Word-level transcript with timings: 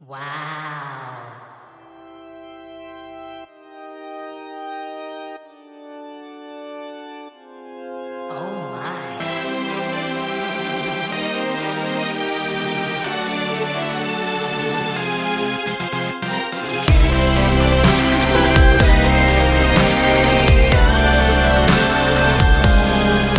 와우. 0.00 0.20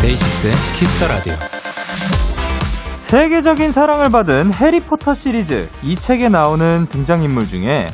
데이식스의 0.02 0.54
키스터 0.78 1.08
라디오. 1.08 1.51
세계적인 3.12 3.74
사랑을 3.74 4.10
받은 4.10 4.54
해리포터 4.54 5.16
시리즈 5.16 5.70
이 5.84 5.98
책에 5.98 6.30
나오는 6.30 6.88
등장인물 6.90 7.46
중에 7.46 7.90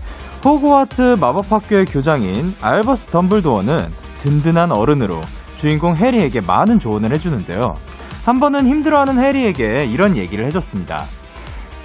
호그와트 0.46 1.16
마법학교의 1.20 1.86
교장인 1.86 2.54
알버스 2.62 3.08
덤블도어는 3.08 3.90
든든한 4.20 4.72
어른으로 4.72 5.20
주인공 5.56 5.96
해리에게 5.96 6.42
많은 6.42 6.78
조언을 6.78 7.16
해주는데요. 7.16 7.74
한 8.26 8.40
번은 8.40 8.68
힘들어하는 8.68 9.18
해리에게 9.18 9.86
이런 9.86 10.16
얘기를 10.16 10.46
해줬습니다. 10.46 11.04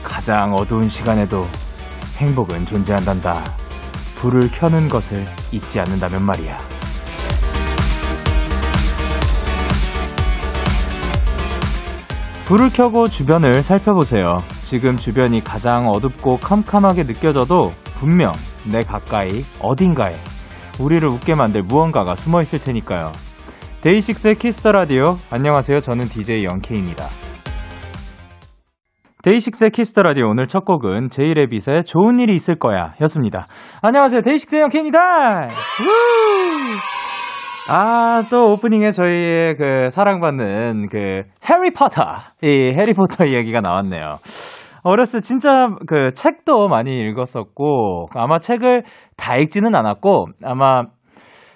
가장 0.04 0.52
어두운 0.52 0.90
시간에도 0.90 1.46
행복은 2.18 2.66
존재한단다. 2.66 3.42
불을 4.16 4.50
켜는 4.52 4.90
것을 4.90 5.24
잊지 5.52 5.80
않는다면 5.80 6.22
말이야. 6.22 6.71
불을 12.46 12.70
켜고 12.70 13.08
주변을 13.08 13.62
살펴보세요. 13.62 14.24
지금 14.64 14.96
주변이 14.96 15.42
가장 15.42 15.88
어둡고 15.88 16.38
캄캄하게 16.38 17.04
느껴져도 17.04 17.70
분명 17.94 18.32
내 18.70 18.80
가까이 18.80 19.42
어딘가에 19.60 20.14
우리를 20.80 21.06
웃게 21.08 21.34
만들 21.34 21.62
무언가가 21.62 22.14
숨어 22.14 22.40
있을 22.42 22.58
테니까요. 22.58 23.12
데이식스의 23.82 24.34
키스 24.34 24.58
더 24.58 24.72
라디오. 24.72 25.16
안녕하세요. 25.30 25.80
저는 25.80 26.06
DJ 26.06 26.44
영케이입니다. 26.44 27.04
데이식스의 29.22 29.70
키스 29.70 29.90
더 29.90 30.02
라디오 30.02 30.28
오늘 30.28 30.48
첫 30.48 30.64
곡은 30.64 31.10
제이레빗의 31.10 31.84
좋은 31.84 32.18
일이 32.18 32.34
있을 32.34 32.58
거야 32.58 32.94
였습니다. 33.02 33.46
안녕하세요. 33.80 34.22
데이식스의 34.22 34.62
영케이입니다. 34.62 35.48
아, 37.68 38.24
또 38.30 38.52
오프닝에 38.52 38.90
저희의 38.90 39.56
그 39.56 39.88
사랑받는 39.90 40.88
그 40.90 41.22
해리포터, 41.48 42.02
이 42.42 42.46
해리포터 42.76 43.24
이야기가 43.26 43.60
나왔네요. 43.60 44.16
어렸을 44.82 45.20
때 45.20 45.22
진짜 45.22 45.68
그 45.86 46.12
책도 46.12 46.68
많이 46.68 46.98
읽었었고, 47.08 48.08
아마 48.14 48.40
책을 48.40 48.82
다 49.16 49.36
읽지는 49.36 49.76
않았고, 49.76 50.26
아마 50.42 50.82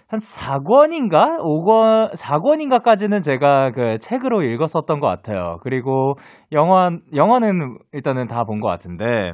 한 0.08 0.20
4권인가? 0.20 1.40
5권, 1.40 2.14
4권인가까지는 2.16 3.24
제가 3.24 3.72
그 3.72 3.98
책으로 3.98 4.42
읽었었던 4.42 5.00
것 5.00 5.08
같아요. 5.08 5.56
그리고 5.64 6.14
영화, 6.52 6.90
영화는 7.14 7.78
일단은 7.92 8.28
다 8.28 8.44
본 8.44 8.60
것 8.60 8.68
같은데, 8.68 9.32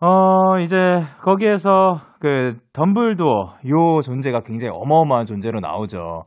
어, 0.00 0.58
이제 0.58 1.02
거기에서 1.22 2.00
그 2.24 2.56
덤블도어 2.72 3.56
요 3.68 4.00
존재가 4.00 4.44
굉장히 4.46 4.72
어마어마한 4.74 5.26
존재로 5.26 5.60
나오죠. 5.60 6.24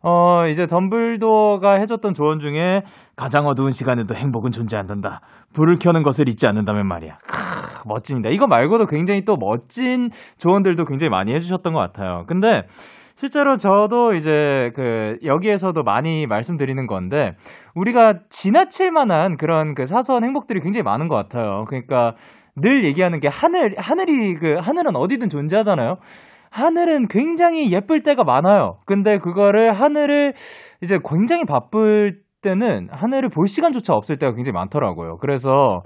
어, 0.00 0.46
이제 0.46 0.68
덤블도어가 0.68 1.80
해줬던 1.80 2.14
조언 2.14 2.38
중에 2.38 2.82
가장 3.16 3.48
어두운 3.48 3.72
시간에도 3.72 4.14
행복은 4.14 4.52
존재한단다. 4.52 5.18
불을 5.52 5.78
켜는 5.80 6.04
것을 6.04 6.28
잊지 6.28 6.46
않는다면 6.46 6.86
말이야. 6.86 7.18
크, 7.26 7.88
멋집니다. 7.88 8.30
이거 8.30 8.46
말고도 8.46 8.86
굉장히 8.86 9.24
또 9.24 9.36
멋진 9.36 10.10
조언들도 10.38 10.84
굉장히 10.84 11.10
많이 11.10 11.34
해주셨던 11.34 11.72
것 11.72 11.80
같아요. 11.80 12.22
근데 12.28 12.62
실제로 13.16 13.56
저도 13.56 14.14
이제 14.14 14.70
그 14.76 15.16
여기에서도 15.24 15.82
많이 15.82 16.28
말씀드리는 16.28 16.86
건데 16.86 17.32
우리가 17.74 18.20
지나칠 18.30 18.92
만한 18.92 19.36
그런 19.36 19.74
그 19.74 19.86
사소한 19.86 20.22
행복들이 20.22 20.60
굉장히 20.60 20.84
많은 20.84 21.08
것 21.08 21.16
같아요. 21.16 21.64
그러니까 21.66 22.14
늘 22.56 22.84
얘기하는 22.84 23.20
게 23.20 23.28
하늘, 23.28 23.74
하늘이 23.76 24.34
그, 24.34 24.56
하늘은 24.60 24.96
어디든 24.96 25.28
존재하잖아요? 25.28 25.96
하늘은 26.50 27.08
굉장히 27.08 27.70
예쁠 27.72 28.02
때가 28.02 28.24
많아요. 28.24 28.78
근데 28.86 29.18
그거를 29.18 29.74
하늘을 29.74 30.32
이제 30.82 30.98
굉장히 31.08 31.44
바쁠 31.44 32.20
때는 32.40 32.88
하늘을 32.90 33.28
볼 33.28 33.46
시간조차 33.46 33.92
없을 33.94 34.18
때가 34.18 34.32
굉장히 34.32 34.54
많더라고요. 34.54 35.18
그래서, 35.18 35.82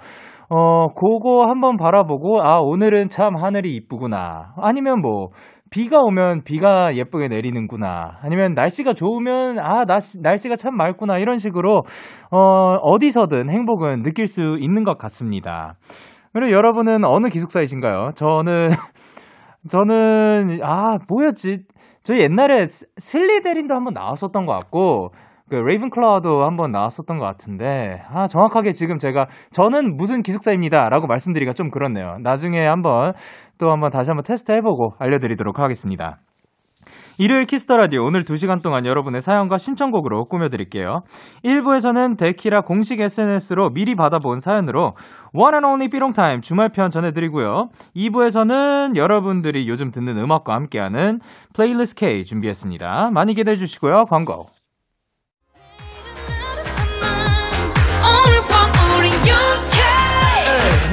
어, 0.48 0.88
그거 0.94 1.46
한번 1.48 1.76
바라보고, 1.76 2.42
아, 2.42 2.60
오늘은 2.60 3.08
참 3.08 3.34
하늘이 3.36 3.74
이쁘구나. 3.74 4.54
아니면 4.56 5.00
뭐, 5.00 5.28
비가 5.70 5.98
오면 5.98 6.42
비가 6.44 6.96
예쁘게 6.96 7.28
내리는구나. 7.28 8.18
아니면 8.22 8.54
날씨가 8.54 8.92
좋으면, 8.92 9.60
아, 9.60 9.84
날씨, 9.84 10.18
날씨가 10.20 10.56
참 10.56 10.76
맑구나. 10.76 11.18
이런 11.18 11.38
식으로, 11.38 11.82
어, 12.30 12.74
어디서든 12.82 13.48
행복은 13.48 14.02
느낄 14.02 14.26
수 14.26 14.56
있는 14.60 14.82
것 14.84 14.98
같습니다. 14.98 15.76
그리고 16.32 16.52
여러분은 16.52 17.04
어느 17.04 17.28
기숙사이신가요? 17.28 18.12
저는, 18.14 18.68
저는, 19.68 20.60
아, 20.62 20.98
뭐였지? 21.08 21.64
저희 22.02 22.20
옛날에 22.20 22.66
슬리데린도 22.96 23.74
한번 23.74 23.94
나왔었던 23.94 24.46
것 24.46 24.52
같고, 24.52 25.12
그 25.50 25.56
레이븐클라우도 25.56 26.44
한번 26.44 26.70
나왔었던 26.70 27.18
것 27.18 27.24
같은데, 27.24 28.02
아, 28.08 28.28
정확하게 28.28 28.72
지금 28.72 28.98
제가, 28.98 29.26
저는 29.50 29.96
무슨 29.96 30.22
기숙사입니다. 30.22 30.88
라고 30.88 31.08
말씀드리기가 31.08 31.52
좀 31.54 31.70
그렇네요. 31.70 32.18
나중에 32.22 32.64
한번, 32.64 33.12
또 33.58 33.68
한번 33.68 33.90
다시 33.90 34.10
한번 34.10 34.22
테스트 34.22 34.52
해보고 34.52 34.94
알려드리도록 35.00 35.58
하겠습니다. 35.58 36.20
일요일 37.20 37.44
키스 37.44 37.64
더 37.64 37.76
라디오 37.76 38.02
오늘 38.06 38.24
2시간 38.24 38.62
동안 38.62 38.86
여러분의 38.86 39.20
사연과 39.20 39.58
신청곡으로 39.58 40.24
꾸며드릴게요. 40.24 41.02
1부에서는 41.44 42.16
데키라 42.16 42.62
공식 42.62 42.98
SNS로 42.98 43.74
미리 43.74 43.94
받아본 43.94 44.40
사연으로 44.40 44.94
One 45.34 45.54
and 45.54 45.66
Only 45.66 45.88
삐롱타임 45.90 46.40
주말편 46.40 46.90
전해드리고요. 46.90 47.68
2부에서는 47.94 48.96
여러분들이 48.96 49.68
요즘 49.68 49.90
듣는 49.90 50.16
음악과 50.16 50.54
함께하는 50.54 51.20
플레이리스트 51.52 51.94
K 52.00 52.24
준비했습니다. 52.24 53.10
많이 53.12 53.34
기대해 53.34 53.54
주시고요. 53.54 54.06
광고. 54.06 54.46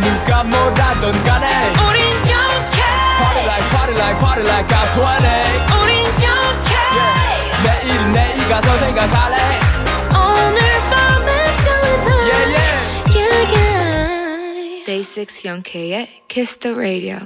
누가 0.01 0.43
뭐라던 0.43 1.23
간에 1.23 1.86
like 3.96 3.96
party 3.96 3.96
like 3.96 4.18
party 4.20 4.42
like 4.42 4.68
I'm 4.72 4.88
20 4.94 5.02
우린 5.82 6.04
영케 6.22 6.72
내일은 7.64 8.12
내일 8.12 8.48
가서 8.48 8.76
생각할래 8.76 9.36
오늘 10.12 10.60
밤에 10.90 11.30
설레는 11.62 12.08
yeah, 12.28 12.46
yeah. 12.52 13.16
yeah, 13.16 13.54
yeah. 13.54 14.84
Day 14.84 15.02
6 15.02 15.44
영케의 15.46 16.08
Kiss 16.28 16.58
the 16.58 16.76
Radio 16.76 17.18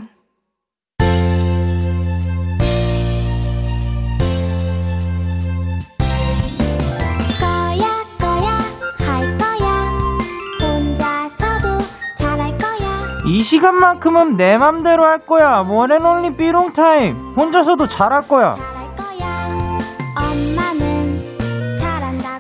이 13.31 13.44
시간만큼은 13.44 14.36
내 14.36 14.58
맘대로 14.58 15.06
할 15.06 15.19
거야. 15.19 15.64
원앤only 15.66 16.36
삐롱타임. 16.36 17.36
혼자서도 17.38 17.88
잘할 17.88 18.28
거야. 18.28 18.52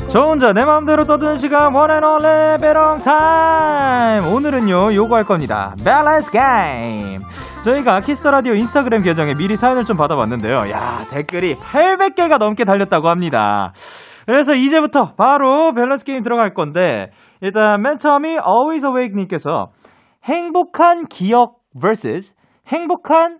저 0.09 0.19
혼자 0.19 0.51
내 0.51 0.65
마음대로 0.65 1.05
떠드는 1.05 1.37
시간 1.37 1.73
원앤only 1.73 2.57
삐롱타임. 2.61 4.33
오늘은요 4.33 4.93
요거 4.93 5.15
할 5.15 5.23
겁니다. 5.23 5.75
밸런스 5.85 6.29
게임. 6.29 7.21
저희가 7.63 8.01
키스 8.01 8.22
더 8.22 8.34
라디오 8.34 8.55
인스타그램 8.55 9.01
계정에 9.01 9.33
미리 9.33 9.55
사연을 9.55 9.85
좀 9.85 9.95
받아봤는데요. 9.95 10.71
야 10.71 11.05
댓글이 11.09 11.55
800개가 11.55 12.37
넘게 12.37 12.65
달렸다고 12.65 13.07
합니다. 13.07 13.71
그래서 14.25 14.53
이제부터 14.55 15.13
바로 15.17 15.71
밸런스 15.73 16.03
게임 16.03 16.21
들어갈 16.21 16.53
건데 16.53 17.11
일단 17.39 17.81
맨 17.81 17.97
처음이 17.97 18.31
Always 18.31 18.85
Awake님께서 18.85 19.69
행복한 20.23 21.07
기억 21.07 21.59
vs 21.79 22.33
행복한 22.67 23.39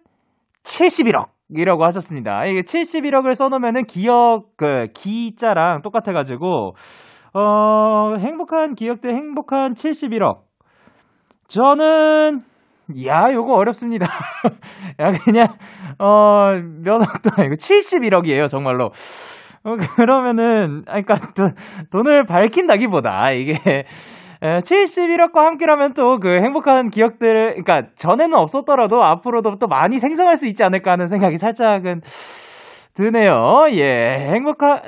71억. 0.64 1.30
이라고 1.54 1.84
하셨습니다. 1.86 2.46
이게 2.46 2.62
71억을 2.62 3.36
써놓으면은 3.36 3.84
기억, 3.84 4.56
그, 4.56 4.88
기자랑 4.94 5.82
똑같아가지고, 5.82 6.76
어, 7.34 8.16
행복한 8.18 8.74
기억 8.76 9.02
대 9.02 9.10
행복한 9.10 9.74
71억. 9.74 10.44
저는, 11.50 12.44
야, 13.06 13.34
요거 13.34 13.54
어렵습니다. 13.54 14.06
야, 15.00 15.12
그냥, 15.26 15.48
어, 16.00 16.54
몇 16.84 17.02
억도 17.02 17.32
아니고 17.36 17.56
71억이에요, 17.56 18.48
정말로. 18.48 18.92
어, 19.64 19.76
그러면은, 19.98 20.84
아, 20.88 21.02
그니까, 21.02 21.20
돈, 21.36 21.54
돈을 21.92 22.26
밝힌다기보다, 22.26 23.32
이게, 23.32 23.84
71억과 24.42 25.36
함께라면 25.36 25.94
또 25.94 26.18
그 26.20 26.28
행복한 26.44 26.90
기억들, 26.90 27.64
그러니까 27.64 27.90
전에는 27.96 28.36
없었더라도 28.38 29.04
앞으로도 29.04 29.58
또 29.60 29.68
많이 29.68 30.00
생성할 30.00 30.36
수 30.36 30.48
있지 30.48 30.64
않을까 30.64 30.92
하는 30.92 31.08
생각이 31.08 31.38
살짝은 31.38 32.02
드네요. 32.96 33.68
예, 33.72 34.30
행복한 34.34 34.82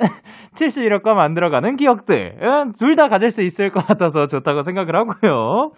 71억과 0.54 1.14
만들어가는 1.14 1.76
기억들. 1.76 2.36
둘 2.78 2.96
다 2.96 3.08
가질 3.08 3.30
수 3.30 3.42
있을 3.42 3.70
것 3.70 3.86
같아서 3.86 4.26
좋다고 4.26 4.62
생각을 4.62 4.94
하고요. 4.96 5.70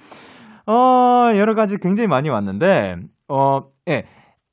어, 0.67 1.37
여러 1.37 1.55
가지 1.55 1.77
굉장히 1.79 2.09
많이 2.09 2.29
왔는데, 2.29 2.97
어, 3.29 3.61
예. 3.89 4.05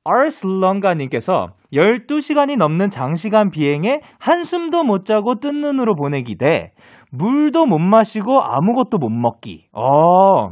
아르슬런가님께서 0.05 1.47
12시간이 1.71 2.57
넘는 2.57 2.89
장시간 2.89 3.49
비행에 3.49 4.01
한숨도 4.19 4.83
못 4.83 5.05
자고 5.05 5.39
뜬 5.39 5.61
눈으로 5.61 5.95
보내기 5.95 6.35
대 6.37 6.73
물도 7.13 7.67
못 7.67 7.77
마시고 7.77 8.41
아무것도 8.41 8.97
못 8.97 9.09
먹기. 9.09 9.67
어, 9.71 10.49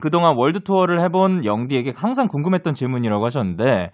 그동안 0.00 0.36
월드 0.36 0.60
투어를 0.60 1.04
해본 1.04 1.44
영디에게 1.44 1.92
항상 1.94 2.28
궁금했던 2.28 2.72
질문이라고 2.72 3.24
하셨는데, 3.26 3.90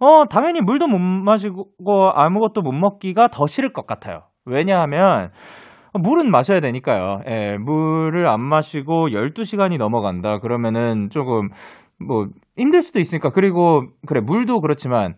어, 0.00 0.24
당연히 0.30 0.62
물도 0.62 0.88
못 0.88 0.98
마시고 0.98 1.66
아무것도 2.14 2.62
못 2.62 2.72
먹기가 2.72 3.28
더 3.28 3.46
싫을 3.46 3.74
것 3.74 3.86
같아요. 3.86 4.22
왜냐하면, 4.46 5.30
물은 5.92 6.30
마셔야 6.30 6.60
되니까요. 6.60 7.20
예, 7.28 7.58
물을 7.58 8.26
안 8.28 8.40
마시고 8.40 9.10
12시간이 9.10 9.76
넘어간다. 9.76 10.38
그러면은 10.38 11.10
조금, 11.10 11.50
뭐, 11.98 12.28
힘들 12.56 12.80
수도 12.80 12.98
있으니까. 12.98 13.30
그리고, 13.30 13.82
그래, 14.06 14.20
물도 14.20 14.60
그렇지만, 14.60 15.16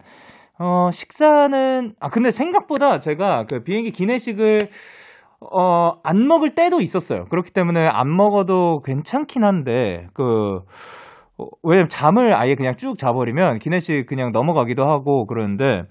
어, 0.58 0.90
식사는, 0.90 1.94
아, 2.00 2.08
근데 2.10 2.32
생각보다 2.32 2.98
제가 2.98 3.44
그 3.48 3.62
비행기 3.62 3.92
기내식을 3.92 4.58
어, 5.40 5.92
안 6.02 6.26
먹을 6.26 6.54
때도 6.54 6.80
있었어요. 6.80 7.26
그렇기 7.26 7.52
때문에 7.52 7.86
안 7.86 8.14
먹어도 8.14 8.82
괜찮긴 8.84 9.44
한데, 9.44 10.08
그, 10.12 10.62
어, 11.38 11.46
왜냐면 11.62 11.88
잠을 11.88 12.34
아예 12.34 12.54
그냥 12.56 12.76
쭉 12.76 12.98
자버리면 12.98 13.60
기내식 13.60 14.06
그냥 14.06 14.32
넘어가기도 14.32 14.84
하고 14.88 15.26
그러는데, 15.26 15.84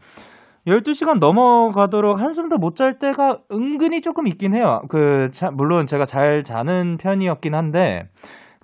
12시간 0.68 1.20
넘어가도록 1.20 2.20
한숨도 2.20 2.58
못 2.58 2.76
잘 2.76 3.00
때가 3.00 3.40
은근히 3.52 4.02
조금 4.02 4.28
있긴 4.28 4.54
해요. 4.54 4.82
그, 4.90 5.30
자, 5.32 5.50
물론 5.52 5.88
제가 5.88 6.06
잘 6.06 6.44
자는 6.44 6.98
편이었긴 6.98 7.56
한데, 7.56 8.10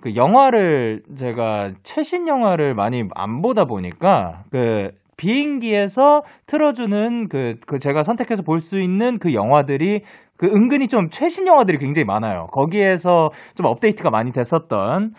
그 0.02 0.14
영화를 0.16 1.02
제가 1.16 1.72
최신 1.82 2.28
영화를 2.28 2.74
많이 2.74 3.04
안 3.14 3.40
보다 3.40 3.64
보니까, 3.64 4.44
그, 4.50 4.90
비행기에서 5.16 6.22
틀어주는 6.46 7.28
그, 7.28 7.54
그 7.66 7.78
제가 7.78 8.02
선택해서 8.04 8.42
볼 8.42 8.60
수 8.60 8.80
있는 8.80 9.18
그 9.18 9.32
영화들이 9.32 10.02
그 10.44 10.54
은근히 10.54 10.88
좀 10.88 11.08
최신 11.10 11.46
영화들이 11.46 11.78
굉장히 11.78 12.04
많아요. 12.04 12.46
거기에서 12.52 13.30
좀 13.54 13.66
업데이트가 13.66 14.10
많이 14.10 14.32
됐었던. 14.32 15.12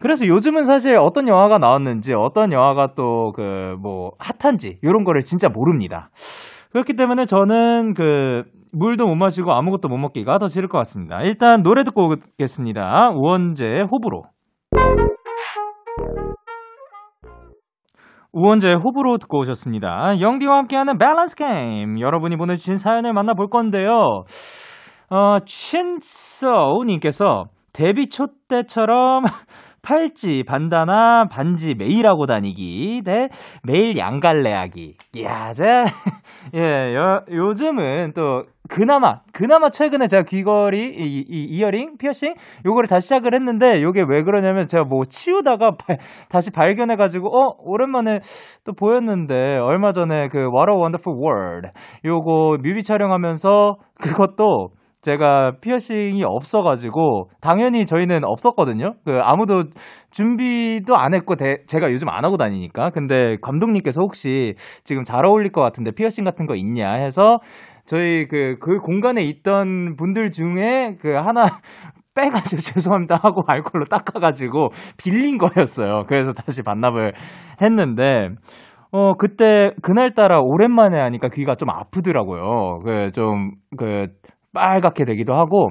그래서 0.00 0.26
요즘은 0.26 0.64
사실 0.64 0.96
어떤 0.96 1.28
영화가 1.28 1.58
나왔는지 1.58 2.12
어떤 2.14 2.52
영화가 2.52 2.94
또 2.96 3.32
그 3.32 3.76
뭐 3.80 4.12
핫한지 4.18 4.78
이런 4.82 5.04
거를 5.04 5.22
진짜 5.22 5.48
모릅니다. 5.48 6.10
그렇기 6.72 6.94
때문에 6.96 7.26
저는 7.26 7.94
그 7.94 8.42
물도 8.72 9.06
못 9.06 9.14
마시고 9.14 9.52
아무것도 9.52 9.88
못 9.88 9.98
먹기가 9.98 10.38
더 10.38 10.48
싫을 10.48 10.68
것 10.68 10.78
같습니다. 10.78 11.20
일단 11.22 11.62
노래 11.62 11.84
듣고 11.84 12.08
오겠습니다. 12.38 13.10
우원재 13.14 13.84
호불호. 13.90 14.22
우원재 18.32 18.72
호불호 18.72 19.18
듣고 19.18 19.40
오셨습니다. 19.40 20.18
영디와 20.20 20.56
함께하는 20.56 20.96
밸런스 20.98 21.36
게임. 21.36 22.00
여러분이 22.00 22.36
보내주신 22.36 22.78
사연을 22.78 23.12
만나볼 23.12 23.48
건데요. 23.50 24.24
어, 25.12 25.40
친서우님께서 25.44 27.44
데뷔 27.74 28.08
초 28.08 28.28
때처럼 28.48 29.24
팔찌, 29.82 30.42
반다나, 30.46 31.26
반지 31.30 31.74
매일 31.74 32.06
하고 32.06 32.24
다니기 32.24 33.02
대 33.04 33.28
매일 33.62 33.98
양갈래 33.98 34.50
하기. 34.52 34.96
이야, 35.16 35.52
제, 35.52 35.64
예, 36.54 36.94
요, 36.94 37.20
요즘은 37.30 38.14
또 38.14 38.44
그나마 38.70 39.20
그나마 39.34 39.68
최근에 39.68 40.08
제가 40.08 40.22
귀걸이 40.22 40.78
이, 40.78 41.26
이 41.28 41.44
이어링 41.50 41.98
피어싱 41.98 42.32
요거를 42.64 42.88
다시 42.88 43.08
시작을 43.08 43.34
했는데 43.34 43.82
요게 43.82 44.06
왜 44.08 44.22
그러냐면 44.22 44.66
제가 44.66 44.84
뭐 44.84 45.04
치우다가 45.04 45.72
바, 45.72 45.96
다시 46.30 46.50
발견해 46.50 46.96
가지고 46.96 47.36
어 47.36 47.54
오랜만에 47.58 48.20
또 48.64 48.72
보였는데 48.72 49.58
얼마 49.58 49.92
전에 49.92 50.28
그 50.28 50.38
What 50.38 50.70
a 50.70 50.74
Wonderful 50.74 51.20
World 51.20 51.68
요거 52.06 52.60
뮤비 52.62 52.82
촬영하면서 52.82 53.76
그것도 54.00 54.70
제가 55.02 55.54
피어싱이 55.60 56.22
없어가지고 56.24 57.28
당연히 57.40 57.86
저희는 57.86 58.24
없었거든요. 58.24 58.94
그 59.04 59.18
아무도 59.20 59.64
준비도 60.10 60.96
안 60.96 61.12
했고 61.14 61.34
대, 61.34 61.58
제가 61.66 61.92
요즘 61.92 62.08
안 62.08 62.24
하고 62.24 62.36
다니니까. 62.36 62.90
근데 62.90 63.36
감독님께서 63.42 64.00
혹시 64.00 64.54
지금 64.84 65.02
잘 65.04 65.26
어울릴 65.26 65.50
것 65.50 65.60
같은데 65.60 65.90
피어싱 65.90 66.24
같은 66.24 66.46
거 66.46 66.54
있냐 66.54 66.92
해서 66.92 67.38
저희 67.84 68.26
그, 68.28 68.56
그 68.60 68.78
공간에 68.78 69.22
있던 69.22 69.96
분들 69.96 70.30
중에 70.30 70.96
그 71.00 71.14
하나 71.14 71.46
빼가지고 72.14 72.62
죄송합니다 72.62 73.16
하고 73.16 73.42
알콜로 73.46 73.86
닦아가지고 73.86 74.68
빌린 74.96 75.38
거였어요. 75.38 76.04
그래서 76.06 76.32
다시 76.32 76.62
반납을 76.62 77.14
했는데, 77.60 78.28
어, 78.92 79.14
그때, 79.14 79.72
그날따라 79.80 80.40
오랜만에 80.42 81.00
하니까 81.00 81.28
귀가 81.30 81.54
좀 81.54 81.70
아프더라고요. 81.70 82.80
그, 82.84 83.10
좀, 83.12 83.52
그, 83.78 84.08
빨갛게 84.52 85.04
되기도 85.04 85.34
하고, 85.34 85.70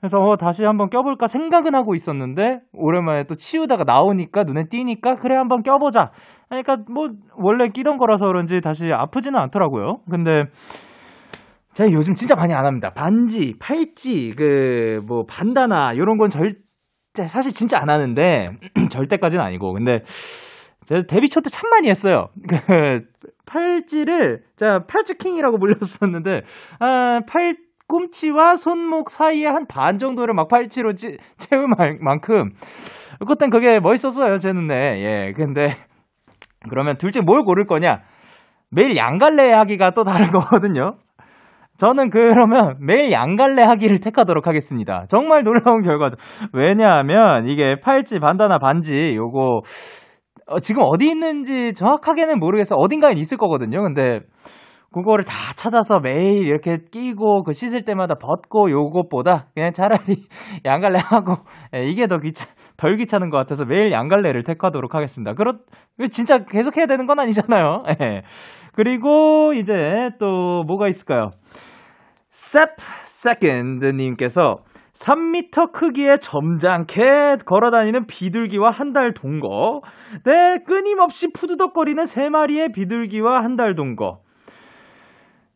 그래서 0.00 0.18
어, 0.18 0.36
다시 0.36 0.64
한번 0.64 0.90
껴볼까 0.90 1.26
생각은 1.28 1.74
하고 1.74 1.94
있었는데, 1.94 2.60
오랜만에 2.74 3.24
또 3.24 3.34
치우다가 3.34 3.84
나오니까, 3.84 4.44
눈에 4.44 4.64
띄니까, 4.68 5.16
그래, 5.16 5.34
한번 5.36 5.62
껴보자. 5.62 6.10
그러니까 6.48 6.76
뭐, 6.92 7.08
원래 7.36 7.68
끼던 7.68 7.96
거라서 7.96 8.26
그런지 8.26 8.60
다시 8.60 8.90
아프지는 8.92 9.38
않더라고요. 9.40 9.98
근데, 10.10 10.44
제가 11.72 11.90
요즘 11.92 12.14
진짜 12.14 12.34
많이 12.36 12.52
안 12.54 12.66
합니다. 12.66 12.90
반지, 12.94 13.54
팔찌, 13.58 14.32
그, 14.36 15.00
뭐, 15.06 15.24
반다나, 15.28 15.96
요런 15.96 16.18
건 16.18 16.28
절대, 16.30 17.24
사실 17.26 17.52
진짜 17.52 17.78
안 17.80 17.88
하는데, 17.90 18.46
절대까지는 18.90 19.44
아니고, 19.44 19.72
근데, 19.72 20.00
제가 20.86 21.02
데뷔 21.08 21.28
초 21.28 21.40
때 21.40 21.48
참 21.50 21.70
많이 21.70 21.88
했어요. 21.88 22.28
그, 22.48 23.00
팔찌를, 23.46 24.42
제가 24.56 24.84
팔찌킹이라고 24.86 25.58
불렸었는데, 25.58 26.42
아, 26.80 27.20
팔, 27.26 27.56
꿈치와 27.88 28.56
손목 28.56 29.10
사이에 29.10 29.46
한 29.46 29.66
반 29.66 29.98
정도를 29.98 30.34
막 30.34 30.48
팔찌로 30.48 30.94
찌, 30.94 31.16
채울 31.36 31.66
만큼, 32.00 32.50
그땐 33.26 33.50
그게 33.50 33.80
멋있었어요, 33.80 34.38
제 34.38 34.52
눈에. 34.52 34.74
예, 35.02 35.32
근데, 35.32 35.68
그러면 36.70 36.96
둘째 36.98 37.20
뭘 37.20 37.42
고를 37.42 37.66
거냐? 37.66 38.00
매일 38.70 38.96
양갈래 38.96 39.52
하기가 39.52 39.90
또 39.90 40.02
다른 40.04 40.30
거거든요. 40.32 40.96
저는 41.76 42.10
그러면 42.10 42.76
매일 42.80 43.10
양갈래 43.10 43.62
하기를 43.62 43.98
택하도록 44.00 44.46
하겠습니다. 44.46 45.06
정말 45.08 45.42
놀라운 45.42 45.82
결과죠. 45.82 46.16
왜냐하면 46.52 47.46
이게 47.46 47.80
팔찌, 47.80 48.20
반다나, 48.20 48.58
반지 48.58 49.14
요거 49.16 49.62
어, 50.46 50.58
지금 50.60 50.82
어디 50.84 51.08
있는지 51.08 51.72
정확하게는 51.74 52.38
모르겠어. 52.38 52.76
어딘가에 52.76 53.12
있을 53.14 53.38
거거든요. 53.38 53.82
근데 53.82 54.20
그거를 54.94 55.24
다 55.24 55.34
찾아서 55.56 55.98
매일 55.98 56.46
이렇게 56.46 56.78
끼고 56.90 57.42
그 57.42 57.52
씻을 57.52 57.84
때마다 57.84 58.14
벗고 58.14 58.70
요것보다 58.70 59.48
그냥 59.52 59.72
차라리 59.72 59.98
양갈래 60.64 61.00
하고 61.02 61.34
예, 61.74 61.84
이게 61.84 62.06
더 62.06 62.18
귀찮 62.18 62.46
덜 62.76 62.96
귀찮은 62.96 63.28
것 63.30 63.36
같아서 63.38 63.64
매일 63.64 63.90
양갈래를 63.90 64.44
택하도록 64.44 64.94
하겠습니다. 64.94 65.34
그렇 65.34 65.54
진짜 66.10 66.44
계속 66.44 66.76
해야 66.76 66.86
되는 66.86 67.06
건 67.06 67.18
아니잖아요. 67.18 67.82
예. 68.00 68.22
그리고 68.72 69.52
이제 69.54 70.10
또 70.20 70.62
뭐가 70.66 70.86
있을까요? 70.88 71.30
셉 72.30 72.70
세컨드 73.04 73.86
님께서 73.86 74.58
3미터 74.92 75.72
크기의 75.72 76.18
점잖게 76.20 77.38
걸어다니는 77.44 78.06
비둘기와 78.06 78.70
한 78.70 78.92
달 78.92 79.12
동거. 79.12 79.80
네, 80.24 80.58
끊임없이 80.64 81.32
푸드덕거리는 81.32 82.06
세 82.06 82.28
마리의 82.28 82.68
비둘기와 82.72 83.42
한 83.42 83.56
달 83.56 83.74
동거. 83.74 84.20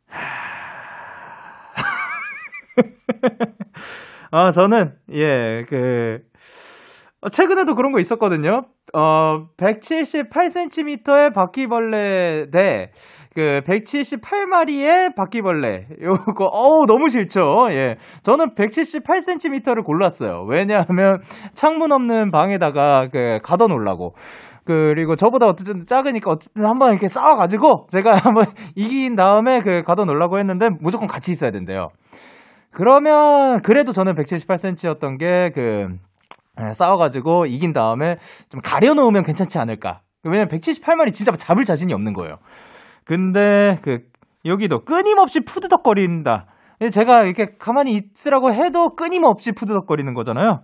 아, 4.30 4.50
저는, 4.50 4.92
예, 5.12 5.64
그, 5.68 6.18
어, 7.20 7.28
최근에도 7.30 7.74
그런 7.74 7.92
거 7.92 7.98
있었거든요. 7.98 8.62
어, 8.94 9.48
178cm의 9.56 11.34
바퀴벌레 11.34 12.46
대, 12.52 12.90
그, 13.34 13.60
178마리의 13.66 15.14
바퀴벌레. 15.14 15.86
요거, 16.02 16.44
어우, 16.44 16.86
너무 16.86 17.08
싫죠. 17.08 17.68
예. 17.70 17.96
저는 18.22 18.54
178cm를 18.54 19.84
골랐어요. 19.84 20.44
왜냐하면, 20.48 21.20
창문 21.54 21.92
없는 21.92 22.30
방에다가, 22.30 23.08
그, 23.12 23.38
가둬놓으려고. 23.42 24.14
그리고 24.68 25.16
저보다 25.16 25.46
어쨌든 25.46 25.86
작으니까 25.86 26.30
어쨌든 26.30 26.66
한번 26.66 26.90
이렇게 26.90 27.08
싸워가지고, 27.08 27.86
제가 27.90 28.16
한번 28.22 28.44
이긴 28.76 29.16
다음에 29.16 29.60
그, 29.60 29.82
가둬놓으려고 29.82 30.38
했는데, 30.38 30.68
무조건 30.78 31.08
같이 31.08 31.30
있어야 31.30 31.50
된대요. 31.50 31.88
그러면, 32.70 33.62
그래도 33.62 33.92
저는 33.92 34.14
178cm였던 34.14 35.18
게, 35.18 35.50
그, 35.54 35.88
예, 36.60 36.72
싸워가지고 36.74 37.46
이긴 37.46 37.72
다음에 37.72 38.16
좀 38.50 38.60
가려놓으면 38.62 39.22
괜찮지 39.22 39.58
않을까. 39.58 40.00
왜냐면 40.22 40.48
178마리 40.48 41.14
진짜 41.14 41.32
잡을 41.32 41.64
자신이 41.64 41.94
없는 41.94 42.12
거예요. 42.12 42.36
근데 43.04 43.78
그 43.80 44.00
여기도 44.44 44.84
끊임없이 44.84 45.40
푸드덕거린다. 45.40 46.46
제가 46.92 47.22
이렇게 47.24 47.54
가만히 47.58 47.98
있으라고 48.12 48.52
해도 48.52 48.94
끊임없이 48.96 49.52
푸드덕거리는 49.52 50.12
거잖아요. 50.12 50.60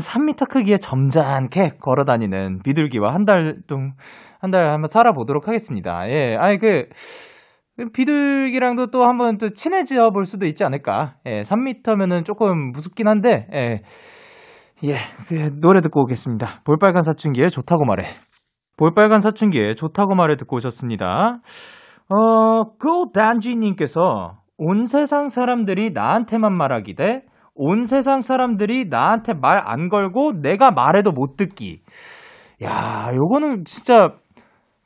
3미터 0.00 0.48
크기의 0.48 0.78
점잖게 0.78 1.78
걸어 1.80 2.04
다니는 2.04 2.60
비둘기와 2.64 3.14
한달 3.14 3.58
동, 3.66 3.92
한달 4.40 4.70
한번 4.72 4.86
살아보도록 4.88 5.48
하겠습니다. 5.48 6.08
예, 6.08 6.36
아니, 6.38 6.58
그, 6.58 6.88
비둘기랑도 7.92 8.88
또 8.88 9.04
한번 9.04 9.38
또 9.38 9.50
친해져 9.50 10.10
볼 10.10 10.24
수도 10.24 10.46
있지 10.46 10.64
않을까. 10.64 11.14
예, 11.26 11.40
3미터면은 11.42 12.24
조금 12.24 12.72
무섭긴 12.72 13.08
한데, 13.08 13.46
예, 13.52 13.82
예, 14.84 14.96
그 15.28 15.50
노래 15.60 15.80
듣고 15.80 16.02
오겠습니다. 16.02 16.62
볼빨간 16.64 17.02
사춘기에 17.02 17.48
좋다고 17.48 17.84
말해. 17.84 18.04
볼빨간 18.76 19.20
사춘기에 19.20 19.74
좋다고 19.74 20.14
말해 20.14 20.36
듣고 20.36 20.56
오셨습니다. 20.56 21.40
어, 22.08 22.64
고단지님께서 22.78 24.38
온 24.58 24.84
세상 24.84 25.28
사람들이 25.28 25.92
나한테만 25.92 26.52
말하기 26.56 26.94
대 26.96 27.22
온 27.54 27.84
세상 27.84 28.20
사람들이 28.20 28.86
나한테 28.88 29.34
말 29.34 29.60
안 29.66 29.88
걸고 29.88 30.40
내가 30.42 30.70
말해도 30.70 31.12
못 31.12 31.36
듣기. 31.36 31.80
야, 32.62 33.10
요거는 33.14 33.64
진짜 33.64 34.10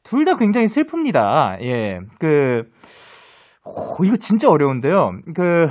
둘 0.05 0.25
다 0.25 0.37
굉장히 0.37 0.67
슬픕니다. 0.67 1.61
예, 1.63 2.01
그, 2.19 2.63
오, 3.65 4.05
이거 4.05 4.17
진짜 4.17 4.49
어려운데요. 4.49 5.13
그, 5.35 5.67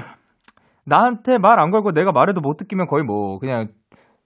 나한테 0.86 1.38
말 1.40 1.60
안 1.60 1.72
걸고 1.72 1.92
내가 1.92 2.12
말해도 2.12 2.42
못 2.42 2.58
듣기면 2.58 2.88
거의 2.88 3.04
뭐, 3.04 3.40
그냥 3.40 3.68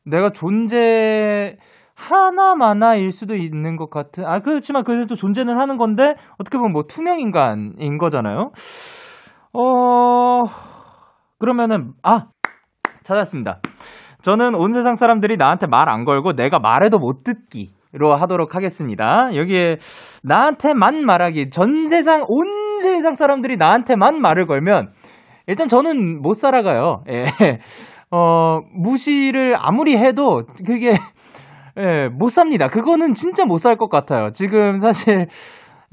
내가 0.06 0.32
존재, 0.32 1.58
하나마나일 1.96 3.12
수도 3.12 3.36
있는 3.36 3.76
것 3.78 3.90
같은, 3.90 4.26
아, 4.26 4.40
그렇지만 4.40 4.84
그래도 4.84 5.16
존재는 5.16 5.58
하는 5.60 5.78
건데, 5.78 6.16
어떻게 6.40 6.58
보면 6.58 6.74
뭐 6.74 6.84
투명인간인 6.84 7.98
거잖아요. 8.00 8.52
어, 9.54 10.44
그러면은, 11.40 11.94
아, 12.04 12.28
찾았습니다. 13.04 13.60
저는 14.22 14.56
온 14.56 14.74
세상 14.74 14.96
사람들이 14.96 15.38
나한테 15.38 15.68
말 15.68 15.90
안 15.90 16.06
걸고 16.06 16.34
내가 16.34 16.60
말해도 16.60 17.00
못 17.00 17.24
듣기 17.24 17.72
로 17.94 18.16
하도록 18.16 18.56
하겠습니다. 18.56 19.36
여기에 19.36 19.76
나한테만 20.24 21.06
말하기, 21.06 21.50
전 21.50 21.90
세상, 21.90 22.22
온 22.26 22.78
세상 22.78 23.16
사람들이 23.16 23.58
나한테만 23.58 24.22
말을 24.22 24.48
걸면, 24.48 24.92
일단 25.46 25.68
저는 25.68 26.22
못 26.22 26.36
살아가요. 26.36 27.04
예. 27.10 27.26
어, 28.10 28.62
무시를 28.74 29.56
아무리 29.58 29.98
해도 29.98 30.44
그게, 30.66 30.98
예, 31.78 32.08
못 32.08 32.30
삽니다. 32.30 32.68
그거는 32.68 33.14
진짜 33.14 33.44
못 33.44 33.58
살 33.60 33.76
것 33.76 33.90
같아요. 33.90 34.32
지금 34.32 34.78
사실, 34.80 35.28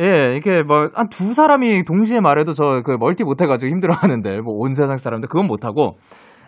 예, 0.00 0.04
이렇게 0.34 0.62
뭐, 0.62 0.90
한 0.94 1.08
두 1.08 1.34
사람이 1.34 1.82
동시에 1.84 2.20
말해도 2.20 2.52
저 2.52 2.82
그 2.84 2.96
멀티 3.00 3.24
못해가지고 3.24 3.70
힘들어 3.72 3.92
하는데, 3.96 4.40
뭐 4.40 4.54
온 4.54 4.74
세상 4.74 4.98
사람들 4.98 5.28
그건 5.28 5.48
못하고, 5.48 5.96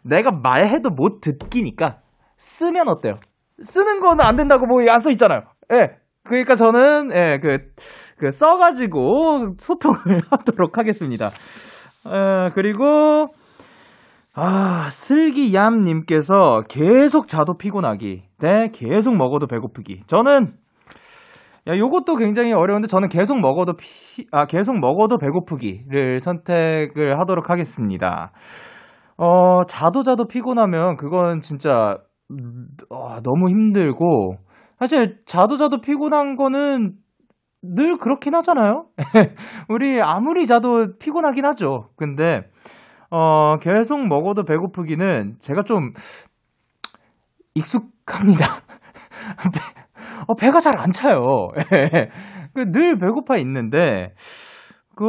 내가 0.04 0.30
말해도 0.30 0.90
못 0.90 1.20
듣기니까, 1.20 1.98
쓰면 2.36 2.88
어때요? 2.88 3.14
쓰는 3.62 4.00
거는 4.00 4.24
안 4.24 4.36
된다고 4.36 4.66
뭐 4.66 4.80
안 4.88 5.00
써 5.00 5.10
있잖아요. 5.10 5.42
예. 5.72 5.96
그러니까 6.24 6.54
저는, 6.54 7.10
예, 7.14 7.38
그, 7.40 7.56
그, 8.18 8.30
써가지고 8.30 9.54
소통을 9.58 10.20
하도록 10.30 10.76
하겠습니다. 10.78 11.26
어, 12.04 12.50
그리고, 12.54 13.28
아, 14.34 14.88
슬기얌님께서 14.90 16.62
계속 16.68 17.26
자도 17.26 17.54
피곤하기. 17.56 18.22
네, 18.40 18.68
계속 18.72 19.16
먹어도 19.16 19.46
배고프기. 19.46 20.02
저는, 20.06 20.52
야, 21.68 21.76
요것도 21.76 22.16
굉장히 22.16 22.52
어려운데 22.52 22.86
저는 22.86 23.08
계속 23.08 23.40
먹어도 23.40 23.74
피, 23.74 24.26
아, 24.30 24.46
계속 24.46 24.78
먹어도 24.78 25.18
배고프기를 25.18 26.20
선택을 26.20 27.18
하도록 27.20 27.48
하겠습니다. 27.50 28.32
어, 29.22 29.64
자도 29.66 30.02
자도 30.02 30.26
피곤하면 30.26 30.96
그건 30.96 31.40
진짜, 31.40 31.98
어, 32.90 33.20
너무 33.22 33.50
힘들고, 33.50 34.36
사실 34.78 35.18
자도 35.26 35.56
자도 35.56 35.80
피곤한 35.82 36.36
거는 36.36 36.94
늘 37.62 37.98
그렇긴 37.98 38.34
하잖아요? 38.36 38.86
우리 39.68 40.00
아무리 40.00 40.46
자도 40.46 40.98
피곤하긴 40.98 41.44
하죠. 41.46 41.90
근데, 41.96 42.42
어, 43.10 43.58
계속 43.58 44.06
먹어도 44.08 44.44
배고프기는 44.44 45.36
제가 45.40 45.64
좀 45.64 45.92
익숙합니다. 47.54 48.46
어, 50.28 50.34
배가 50.34 50.60
잘 50.60 50.78
안 50.78 50.92
차요. 50.92 51.48
그늘 52.54 52.98
배고파 52.98 53.36
있는데, 53.38 54.14
그, 54.96 55.06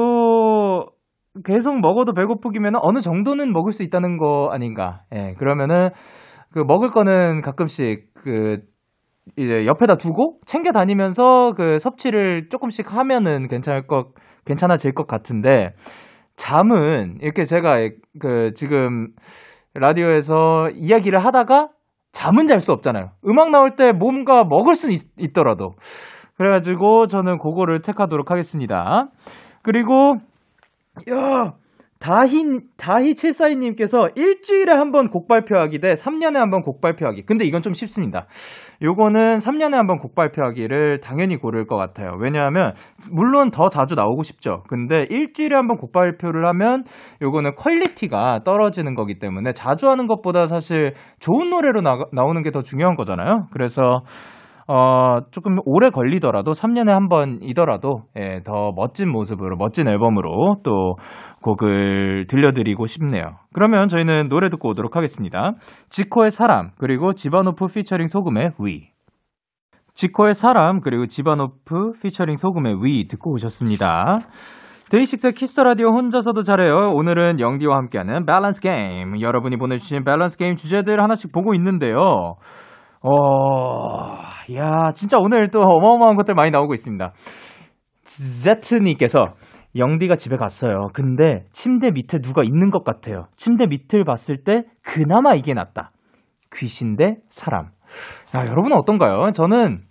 계속 1.45 1.79
먹어도 1.79 2.13
배고프기면 2.13 2.73
어느 2.81 2.99
정도는 2.99 3.53
먹을 3.53 3.71
수 3.71 3.83
있다는 3.83 4.17
거 4.17 4.49
아닌가. 4.51 5.01
예, 5.13 5.33
그러면은, 5.37 5.89
그 6.51 6.59
먹을 6.59 6.89
거는 6.89 7.41
가끔씩 7.41 8.13
그, 8.13 8.59
이제 9.37 9.65
옆에다 9.65 9.95
두고 9.95 10.39
챙겨 10.45 10.71
다니면서 10.71 11.53
그 11.55 11.79
섭취를 11.79 12.49
조금씩 12.49 12.93
하면은 12.93 13.47
괜찮을 13.47 13.87
것, 13.87 14.13
괜찮아질 14.45 14.93
것 14.93 15.07
같은데, 15.07 15.69
잠은 16.35 17.17
이렇게 17.21 17.45
제가 17.45 17.77
그 18.19 18.51
지금 18.55 19.09
라디오에서 19.73 20.71
이야기를 20.73 21.19
하다가 21.19 21.69
잠은 22.11 22.47
잘 22.47 22.59
수 22.59 22.71
없잖아요. 22.73 23.11
음악 23.27 23.51
나올 23.51 23.75
때 23.75 23.91
뭔가 23.93 24.43
먹을 24.43 24.75
수 24.75 24.91
있, 24.91 25.33
더라도 25.33 25.75
그래가지고 26.37 27.07
저는 27.07 27.37
그거를 27.37 27.81
택하도록 27.81 28.29
하겠습니다. 28.31 29.07
그리고 29.61 30.15
야 31.09 31.53
다희, 31.99 32.43
다희 32.77 33.13
742님께서 33.13 34.09
일주일에 34.17 34.71
한 34.73 34.91
번 34.91 35.09
곡 35.11 35.27
발표하기 35.27 35.77
대 35.79 35.93
3년에 35.93 36.33
한 36.37 36.49
번 36.49 36.63
곡 36.63 36.81
발표하기. 36.81 37.27
근데 37.27 37.45
이건 37.45 37.61
좀 37.61 37.73
쉽습니다. 37.73 38.25
요거는 38.81 39.37
3년에 39.37 39.73
한 39.73 39.85
번 39.85 39.99
곡 39.99 40.15
발표하기를 40.15 40.99
당연히 41.01 41.37
고를 41.37 41.67
것 41.67 41.75
같아요. 41.77 42.17
왜냐하면, 42.19 42.73
물론 43.11 43.51
더 43.51 43.69
자주 43.69 43.93
나오고 43.93 44.23
싶죠. 44.23 44.63
근데 44.67 45.05
일주일에 45.11 45.55
한 45.55 45.67
번 45.67 45.77
곡 45.77 45.91
발표를 45.91 46.47
하면 46.47 46.85
요거는 47.21 47.53
퀄리티가 47.55 48.39
떨어지는 48.43 48.95
거기 48.95 49.19
때문에 49.19 49.53
자주 49.53 49.87
하는 49.87 50.07
것보다 50.07 50.47
사실 50.47 50.95
좋은 51.19 51.51
노래로 51.51 51.81
나, 51.81 51.99
나오는 52.13 52.41
게 52.41 52.49
더 52.49 52.61
중요한 52.61 52.95
거잖아요. 52.95 53.45
그래서, 53.53 54.01
어, 54.67 55.19
조금 55.31 55.57
오래 55.65 55.89
걸리더라도 55.89 56.51
3년에 56.51 56.91
한 56.91 57.09
번이더라도 57.09 58.03
예, 58.17 58.41
더 58.43 58.71
멋진 58.75 59.11
모습으로 59.11 59.57
멋진 59.57 59.87
앨범으로 59.87 60.57
또 60.63 60.95
곡을 61.41 62.27
들려드리고 62.27 62.85
싶네요. 62.85 63.37
그러면 63.53 63.87
저희는 63.87 64.29
노래 64.29 64.49
듣고 64.49 64.69
오도록 64.69 64.95
하겠습니다. 64.95 65.53
지코의 65.89 66.31
사람 66.31 66.71
그리고 66.77 67.13
지바노프 67.13 67.67
피처링 67.67 68.07
소금의 68.07 68.51
위. 68.59 68.89
지코의 69.93 70.35
사람 70.35 70.79
그리고 70.79 71.05
지바노프 71.05 71.93
피처링 72.01 72.37
소금의 72.37 72.77
위 72.83 73.07
듣고 73.07 73.33
오셨습니다. 73.33 74.19
데이식스 74.89 75.31
키스 75.31 75.51
더 75.51 75.63
라디오 75.63 75.87
혼자서도 75.87 76.43
잘해요. 76.43 76.91
오늘은 76.93 77.39
영디와 77.39 77.77
함께하는 77.77 78.25
밸런스 78.25 78.59
게임. 78.59 79.21
여러분이 79.21 79.55
보내주신 79.55 80.03
밸런스 80.03 80.37
게임 80.37 80.55
주제들 80.55 81.01
하나씩 81.01 81.31
보고 81.31 81.53
있는데요. 81.53 82.35
어, 83.03 84.17
야, 84.55 84.91
진짜 84.93 85.17
오늘 85.19 85.49
또 85.49 85.59
어마어마한 85.59 86.15
것들 86.17 86.35
많이 86.35 86.51
나오고 86.51 86.73
있습니다. 86.73 87.13
제트님께서 88.43 89.33
영디가 89.75 90.17
집에 90.17 90.37
갔어요. 90.37 90.89
근데 90.93 91.45
침대 91.51 91.91
밑에 91.91 92.19
누가 92.19 92.43
있는 92.43 92.69
것 92.69 92.83
같아요. 92.83 93.27
침대 93.37 93.65
밑을 93.67 94.03
봤을 94.03 94.43
때 94.43 94.63
그나마 94.83 95.33
이게 95.33 95.53
낫다. 95.53 95.91
귀신 96.53 96.95
대 96.95 97.17
사람. 97.29 97.69
야, 98.35 98.45
여러분은 98.45 98.77
어떤가요? 98.77 99.31
저는, 99.33 99.81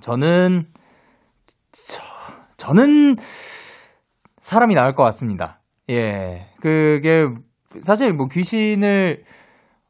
저는, 0.00 0.66
저, 1.72 2.00
저는 2.56 3.16
사람이 4.40 4.74
나을 4.74 4.94
것 4.94 5.02
같습니다. 5.04 5.60
예. 5.90 6.46
그게, 6.60 7.26
사실 7.82 8.12
뭐 8.12 8.26
귀신을 8.26 9.22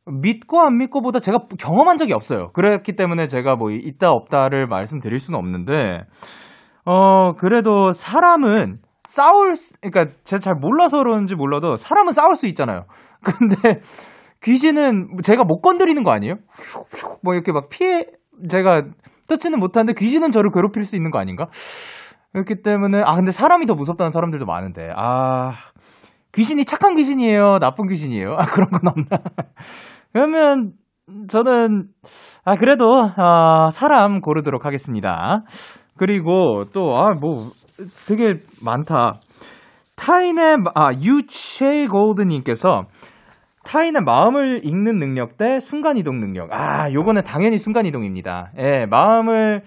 믿고 0.08 0.60
안 0.60 0.76
믿고보다 0.78 1.20
제가 1.20 1.46
경험한 1.58 1.98
적이 1.98 2.14
없어요. 2.14 2.50
그렇기 2.52 2.96
때문에 2.96 3.26
제가 3.26 3.56
뭐 3.56 3.70
있다 3.70 4.10
없다를 4.10 4.66
말씀드릴 4.66 5.18
수는 5.18 5.38
없는데, 5.38 6.02
어, 6.84 7.34
그래도 7.34 7.92
사람은 7.92 8.78
싸울, 9.08 9.54
그러니까 9.80 10.14
제가 10.24 10.40
잘 10.40 10.54
몰라서 10.54 10.98
그런지 10.98 11.34
몰라도 11.34 11.76
사람은 11.76 12.12
싸울 12.12 12.36
수 12.36 12.46
있잖아요. 12.46 12.84
근데 13.22 13.80
귀신은 14.42 15.18
제가 15.22 15.44
못 15.44 15.60
건드리는 15.60 16.02
거 16.02 16.12
아니에요? 16.12 16.36
뭐 17.22 17.34
이렇게 17.34 17.52
막 17.52 17.68
피해, 17.68 18.06
제가 18.48 18.82
터치는 19.26 19.58
못하는데 19.58 19.98
귀신은 19.98 20.30
저를 20.30 20.50
괴롭힐 20.52 20.84
수 20.84 20.96
있는 20.96 21.10
거 21.10 21.18
아닌가? 21.18 21.46
그렇기 22.32 22.62
때문에, 22.62 23.02
아, 23.04 23.14
근데 23.14 23.32
사람이 23.32 23.66
더 23.66 23.74
무섭다는 23.74 24.10
사람들도 24.10 24.44
많은데, 24.44 24.90
아, 24.94 25.52
귀신이 26.32 26.64
착한 26.64 26.94
귀신이에요? 26.94 27.58
나쁜 27.58 27.88
귀신이에요? 27.88 28.34
아, 28.38 28.46
그런 28.46 28.68
건 28.70 28.80
없나? 28.86 29.18
그러면 30.18 30.72
저는, 31.28 31.84
아, 32.44 32.56
그래도, 32.56 32.92
아, 33.16 33.70
사람 33.70 34.20
고르도록 34.20 34.66
하겠습니다. 34.66 35.44
그리고 35.96 36.64
또, 36.72 36.96
아, 36.96 37.10
뭐, 37.20 37.52
되게 38.08 38.40
많다. 38.60 39.20
타인의, 39.94 40.56
아, 40.74 40.88
유체 41.00 41.86
골드님께서 41.86 42.86
타인의 43.64 44.02
마음을 44.04 44.62
읽는 44.64 44.98
능력 44.98 45.36
대 45.36 45.60
순간이동 45.60 46.18
능력. 46.18 46.52
아, 46.52 46.92
요거는 46.92 47.22
당연히 47.22 47.58
순간이동입니다. 47.58 48.50
예, 48.58 48.86
마음을 48.86 49.62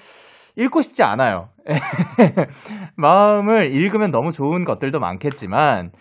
읽고 0.57 0.81
싶지 0.81 1.01
않아요. 1.03 1.47
마음을 2.97 3.73
읽으면 3.73 4.11
너무 4.11 4.33
좋은 4.33 4.65
것들도 4.65 4.99
많겠지만, 4.99 5.91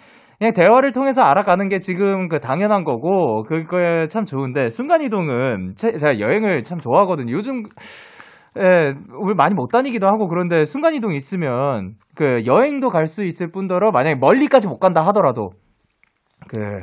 그냥 0.41 0.55
대화를 0.55 0.93
통해서 0.93 1.21
알아가는 1.21 1.69
게 1.69 1.81
지금 1.81 2.27
그 2.29 2.41
당연한 2.41 2.83
거고, 2.83 3.43
그거에 3.43 4.09
참 4.09 4.25
좋은데, 4.25 4.71
순간 4.71 5.03
이동은, 5.03 5.75
제가 5.77 6.19
여행을 6.19 6.63
참 6.63 6.79
좋아하거든요. 6.79 7.31
요즘, 7.31 7.65
예, 8.59 8.95
우리 9.21 9.35
많이 9.35 9.55
못 9.55 9.69
다니기도 9.69 10.07
하고 10.07 10.29
그런데 10.29 10.65
순간 10.65 10.95
이동 10.95 11.13
있으면, 11.13 11.97
그 12.17 12.47
여행도 12.47 12.89
갈 12.89 13.07
수 13.07 13.23
있을 13.23 13.51
뿐더러, 13.53 13.91
만약에 13.91 14.17
멀리까지 14.19 14.67
못 14.67 14.79
간다 14.79 15.03
하더라도, 15.09 15.51
그, 16.49 16.81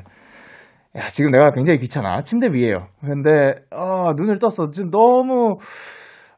야, 0.96 1.02
지금 1.12 1.32
내가 1.32 1.50
굉장히 1.50 1.80
귀찮아. 1.80 2.22
침대 2.22 2.50
위에요. 2.52 2.90
근데, 3.02 3.56
아, 3.72 4.14
눈을 4.16 4.38
떴어. 4.38 4.70
지금 4.72 4.92
너무, 4.92 5.58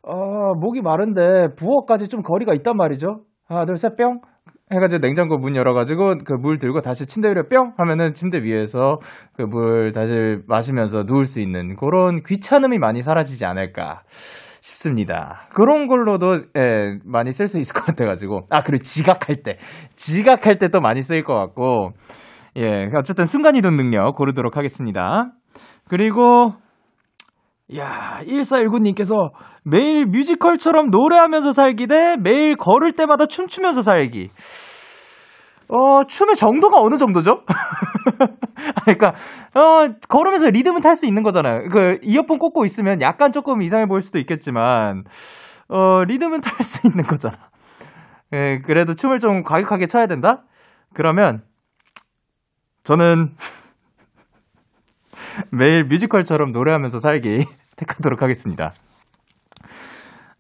어, 0.04 0.54
목이 0.56 0.82
마른데, 0.82 1.50
부엌까지 1.58 2.08
좀 2.08 2.22
거리가 2.22 2.54
있단 2.54 2.78
말이죠. 2.78 3.24
하나, 3.46 3.66
둘, 3.66 3.76
셋, 3.78 3.98
뿅. 3.98 4.22
해가지고 4.72 5.00
냉장고 5.02 5.38
문 5.38 5.56
열어가지고 5.56 6.20
그 6.26 6.34
물 6.34 6.60
들고 6.60 6.82
다시 6.82 7.06
침대 7.08 7.30
위로 7.30 7.44
뿅 7.48 7.74
하면은 7.78 8.14
침대 8.14 8.44
위에서 8.44 9.00
그 9.36 9.44
물 9.44 9.92
다시 9.92 10.38
마시면서 10.48 11.04
누울 11.04 11.26
수 11.26 11.40
있는 11.42 11.76
그런 11.76 12.22
귀찮음이 12.24 12.78
많이 12.80 13.02
사라지지 13.02 13.46
않을까 13.46 14.04
싶습니다. 14.62 15.48
그런 15.54 15.88
걸로도 15.88 16.44
예, 16.58 16.98
많이 17.06 17.32
쓸 17.32 17.48
수 17.48 17.60
있을 17.60 17.74
것 17.74 17.86
같아가지고 17.86 18.42
아 18.50 18.62
그리고 18.64 18.84
지각할 18.84 19.42
때 19.44 19.58
지각할 19.96 20.58
때 20.60 20.68
또 20.68 20.80
많이 20.82 21.02
쓰일 21.02 21.24
것 21.24 21.34
같고 21.34 21.92
예, 22.58 22.90
어쨌든 22.96 23.26
순간 23.26 23.56
이동 23.56 23.76
능력 23.76 24.16
고르도록 24.16 24.58
하겠습니다. 24.58 25.32
그리고, 25.88 26.54
야, 27.78 28.20
1419님께서 28.26 29.30
매일 29.70 30.06
뮤지컬처럼 30.06 30.90
노래하면서 30.90 31.52
살기 31.52 31.88
대 31.88 32.16
매일 32.18 32.56
걸을 32.56 32.94
때마다 32.94 33.26
춤추면서 33.26 33.82
살기. 33.82 34.30
어, 35.70 36.04
춤의 36.08 36.36
정도가 36.36 36.82
어느 36.82 36.98
정도죠? 36.98 37.44
그러니까, 38.84 39.14
어, 39.56 39.88
걸으면서 40.08 40.50
리듬은 40.50 40.82
탈 40.82 40.96
수 40.96 41.06
있는 41.06 41.22
거잖아요. 41.22 41.68
그, 41.70 42.00
이어폰 42.02 42.40
꽂고 42.40 42.66
있으면 42.66 43.02
약간 43.02 43.32
조금 43.32 43.62
이상해 43.62 43.86
보일 43.86 44.02
수도 44.02 44.18
있겠지만, 44.18 45.04
어, 45.68 46.04
리듬은 46.06 46.42
탈 46.42 46.64
수 46.64 46.88
있는 46.88 47.04
거잖아. 47.04 47.38
예, 48.34 48.60
그래도 48.66 48.96
춤을 48.96 49.20
좀 49.20 49.44
과격하게 49.44 49.86
춰야 49.86 50.08
된다? 50.08 50.44
그러면, 50.96 51.44
저는 52.84 53.36
매일 55.52 55.84
뮤지컬처럼 55.84 56.52
노래하면서 56.52 56.98
살기 56.98 57.46
택하도록 57.78 58.24
하겠습니다. 58.24 58.72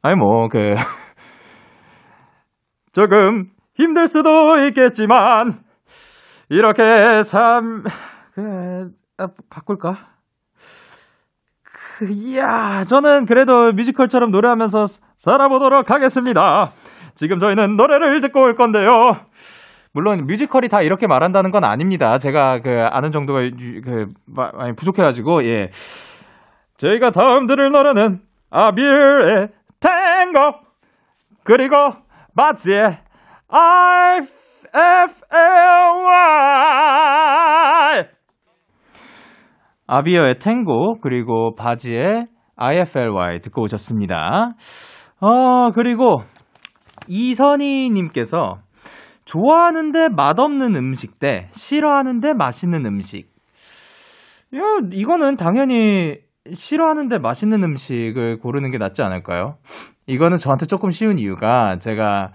아니 0.01 0.15
뭐 0.15 0.47
그 0.47 0.75
조금 2.93 3.45
힘들 3.75 4.07
수도 4.07 4.57
있겠지만 4.67 5.59
이렇게 6.49 7.23
삶 7.23 7.83
그, 8.33 8.89
아, 9.17 9.27
바꿀까? 9.49 9.97
그, 11.63 12.05
이야, 12.09 12.83
저는 12.83 13.25
그래도 13.25 13.71
뮤지컬처럼 13.73 14.31
노래하면서 14.31 14.85
살아보도록 15.17 15.91
하겠습니다. 15.91 16.67
지금 17.13 17.39
저희는 17.39 17.75
노래를 17.75 18.21
듣고 18.21 18.41
올 18.41 18.55
건데요. 18.55 18.89
물론 19.93 20.25
뮤지컬이 20.25 20.69
다 20.69 20.81
이렇게 20.81 21.07
말한다는 21.07 21.51
건 21.51 21.63
아닙니다. 21.63 22.17
제가 22.17 22.61
그 22.61 22.69
아는 22.89 23.11
정도가 23.11 23.41
그 23.83 24.05
많이 24.25 24.73
부족해가지고 24.75 25.43
예. 25.45 25.69
저희가 26.77 27.09
다음 27.09 27.47
들을 27.47 27.71
노래는 27.71 28.19
아빌의 28.49 29.49
탱고 30.19 30.39
그리고 31.43 31.75
바지의 32.35 32.81
I 33.47 34.17
F 34.17 34.29
L 35.31 36.05
Y 36.05 38.03
아비어의 39.87 40.39
탱고 40.39 40.99
그리고 41.01 41.55
바지의 41.55 42.27
IFLY 42.57 43.39
듣고 43.41 43.61
오셨습니다. 43.63 44.51
어 45.21 45.71
그리고 45.71 46.23
이선희 47.07 47.89
님께서 47.91 48.57
좋아하는데 49.23 50.09
맛없는 50.09 50.75
음식 50.75 51.17
대 51.19 51.47
싫어하는데 51.51 52.33
맛있는 52.33 52.85
음식. 52.85 53.29
야, 54.55 54.61
이거는 54.91 55.37
당연히 55.37 56.17
싫어하는데 56.53 57.19
맛있는 57.19 57.63
음식을 57.63 58.39
고르는 58.39 58.71
게 58.71 58.77
낫지 58.77 59.01
않을까요? 59.01 59.57
이거는 60.09 60.37
저한테 60.37 60.65
조금 60.65 60.89
쉬운 60.89 61.19
이유가 61.19 61.77
제가 61.77 62.31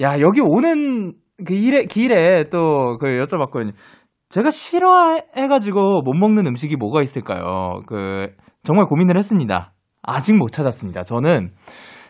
야 0.00 0.20
여기 0.20 0.40
오는 0.40 1.12
그 1.46 1.54
일에 1.54 1.84
길에 1.84 2.44
또 2.44 2.96
그 2.98 3.06
여쭤봤거든요. 3.24 3.72
제가 4.30 4.50
싫어해가지고 4.50 6.02
못 6.02 6.12
먹는 6.14 6.46
음식이 6.46 6.76
뭐가 6.76 7.02
있을까요? 7.02 7.80
그 7.86 8.28
정말 8.64 8.86
고민을 8.86 9.16
했습니다. 9.16 9.72
아직 10.02 10.34
못 10.34 10.50
찾았습니다. 10.52 11.02
저는 11.04 11.50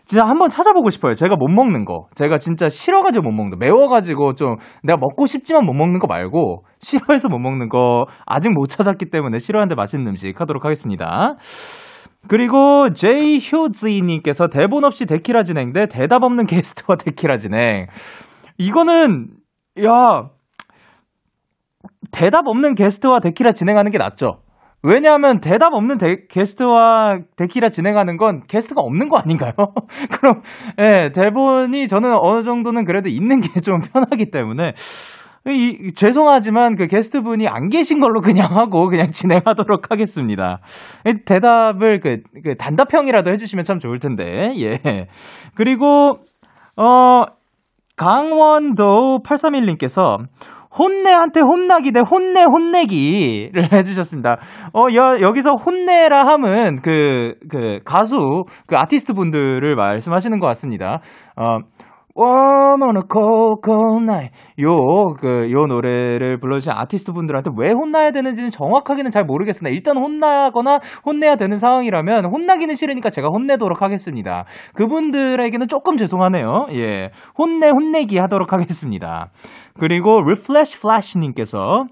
진짜 0.04 0.24
한번 0.24 0.48
찾아보고 0.48 0.90
싶어요. 0.90 1.14
제가 1.14 1.36
못 1.36 1.48
먹는 1.48 1.84
거. 1.84 2.06
제가 2.14 2.38
진짜 2.38 2.68
싫어가지고 2.68 3.24
못 3.24 3.32
먹는 3.32 3.50
거. 3.50 3.56
매워가지고 3.58 4.34
좀 4.34 4.56
내가 4.82 4.98
먹고 4.98 5.26
싶지만 5.26 5.66
못 5.66 5.74
먹는 5.74 5.98
거 6.00 6.06
말고 6.06 6.64
싫어해서 6.80 7.28
못 7.28 7.38
먹는 7.38 7.68
거 7.68 8.06
아직 8.24 8.48
못 8.50 8.68
찾았기 8.68 9.10
때문에 9.10 9.38
싫어하는데 9.38 9.74
맛있는 9.74 10.06
음식 10.08 10.40
하도록 10.40 10.64
하겠습니다. 10.64 11.36
그리고 12.26 12.92
제이 12.94 13.38
효즈이님께서 13.52 14.48
대본 14.48 14.84
없이 14.84 15.06
데키라 15.06 15.44
진행 15.44 15.72
대 15.72 15.86
대답 15.86 16.22
없는 16.24 16.46
게스트와 16.46 16.96
데키라 16.96 17.36
진행. 17.36 17.86
이거는 18.58 19.28
야 19.84 20.28
대답 22.10 22.46
없는 22.46 22.74
게스트와 22.74 23.20
데키라 23.20 23.52
진행하는 23.52 23.90
게 23.92 23.98
낫죠. 23.98 24.40
왜냐하면 24.82 25.40
대답 25.40 25.74
없는 25.74 25.98
데, 25.98 26.26
게스트와 26.30 27.18
데키라 27.36 27.68
진행하는 27.70 28.16
건 28.16 28.42
게스트가 28.48 28.80
없는 28.80 29.08
거 29.08 29.18
아닌가요? 29.18 29.52
그럼 30.20 30.42
예, 30.78 31.10
대본이 31.12 31.88
저는 31.88 32.14
어느 32.20 32.44
정도는 32.44 32.84
그래도 32.84 33.08
있는 33.08 33.40
게 33.40 33.48
좀 33.60 33.80
편하기 33.80 34.30
때문에 34.30 34.74
이, 35.46 35.92
죄송하지만 35.94 36.76
그 36.76 36.86
게스트분이 36.86 37.48
안 37.48 37.68
계신 37.68 38.00
걸로 38.00 38.20
그냥 38.20 38.56
하고 38.56 38.88
그냥 38.88 39.08
진행하도록 39.08 39.90
하겠습니다. 39.90 40.60
대답을 41.24 42.00
그, 42.00 42.18
그 42.44 42.56
단답형이라도 42.56 43.30
해주시면 43.30 43.64
참 43.64 43.78
좋을 43.78 43.98
텐데 43.98 44.50
예 44.58 45.06
그리고 45.54 46.18
어 46.76 47.24
강원도 47.96 49.20
831님께서 49.24 50.18
혼내한테 50.78 51.40
혼나기 51.40 51.92
대 51.92 52.00
혼내 52.00 52.44
혼내기를 52.44 53.72
해주셨습니다. 53.72 54.38
어, 54.74 54.86
여, 54.94 55.20
여기서 55.20 55.54
혼내라 55.54 56.26
함은 56.26 56.80
그, 56.82 57.34
그, 57.50 57.80
가수, 57.84 58.44
그 58.66 58.76
아티스트 58.76 59.14
분들을 59.14 59.74
말씀하시는 59.74 60.38
것 60.38 60.46
같습니다. 60.48 61.00
어, 61.36 61.58
Warm 62.18 62.82
on 62.82 62.96
a 62.96 63.02
cold, 63.08 63.60
cold 63.64 64.02
night. 64.02 64.34
요, 64.60 65.14
그, 65.20 65.48
요 65.52 65.66
노래를 65.66 66.40
불러주신 66.40 66.72
아티스트 66.72 67.12
분들한테 67.12 67.50
왜 67.56 67.70
혼나야 67.70 68.10
되는지는 68.10 68.50
정확하게는 68.50 69.12
잘 69.12 69.22
모르겠으나, 69.22 69.70
일단 69.70 69.96
혼나거나 69.96 70.80
혼내야 71.06 71.36
되는 71.36 71.58
상황이라면, 71.58 72.24
혼나기는 72.24 72.74
싫으니까 72.74 73.10
제가 73.10 73.28
혼내도록 73.28 73.82
하겠습니다. 73.82 74.46
그분들에게는 74.74 75.68
조금 75.68 75.96
죄송하네요. 75.96 76.66
예. 76.72 77.10
혼내, 77.38 77.68
혼내기 77.68 78.18
하도록 78.18 78.52
하겠습니다. 78.52 79.28
그리고 79.78 80.20
리플래시 80.20 80.80
플래시님께서, 80.80 81.84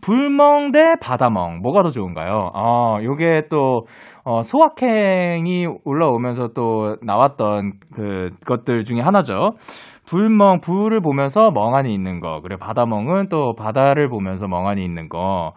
불멍 0.00 0.70
대 0.70 0.94
바다멍 1.00 1.58
뭐가 1.60 1.82
더 1.82 1.88
좋은가요? 1.88 2.50
아, 2.54 2.98
요게 3.02 3.48
또 3.50 3.82
어, 4.28 4.42
소확행이 4.42 5.66
올라오면서 5.84 6.48
또 6.48 6.96
나왔던 7.00 7.72
그 7.94 8.28
것들 8.44 8.84
중에 8.84 9.00
하나죠. 9.00 9.52
불멍 10.04 10.60
불을 10.60 11.00
보면서 11.00 11.50
멍하니 11.50 11.94
있는 11.94 12.20
거 12.20 12.40
그리고 12.42 12.58
바다멍은 12.58 13.30
또 13.30 13.54
바다를 13.54 14.10
보면서 14.10 14.46
멍하니 14.46 14.84
있는 14.84 15.08
거. 15.08 15.54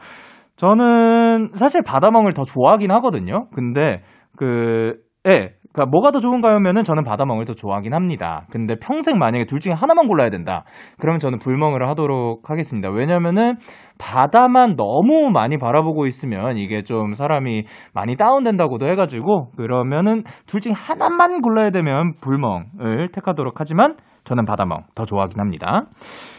저는 0.55 1.49
사실 1.55 1.81
바다멍을 1.81 2.33
더 2.33 2.45
좋아하긴 2.45 2.91
하거든요. 2.91 3.47
근데 3.53 4.03
그 4.37 4.95
예, 5.27 5.53
그러니까 5.73 5.89
뭐가 5.89 6.11
더 6.11 6.19
좋은가요면은 6.19 6.83
저는 6.83 7.03
바다멍을 7.03 7.45
더 7.45 7.53
좋아하긴 7.53 7.93
합니다. 7.93 8.45
근데 8.51 8.75
평생 8.75 9.17
만약에 9.17 9.45
둘 9.45 9.59
중에 9.59 9.73
하나만 9.73 10.07
골라야 10.07 10.29
된다. 10.29 10.63
그러면 10.99 11.19
저는 11.19 11.39
불멍을 11.39 11.87
하도록 11.89 12.49
하겠습니다. 12.49 12.89
왜냐면은 12.89 13.55
바다만 13.97 14.75
너무 14.75 15.29
많이 15.31 15.57
바라보고 15.57 16.05
있으면 16.07 16.57
이게 16.57 16.83
좀 16.83 17.13
사람이 17.13 17.63
많이 17.93 18.15
다운된다고도 18.15 18.87
해가지고 18.87 19.51
그러면은 19.55 20.23
둘 20.45 20.59
중에 20.59 20.73
하나만 20.73 21.41
골라야 21.41 21.69
되면 21.69 22.13
불멍을 22.21 23.09
택하도록 23.13 23.53
하지만 23.57 23.95
저는 24.23 24.45
바다멍 24.45 24.83
더 24.95 25.05
좋아하긴 25.05 25.39
합니다. 25.39 25.85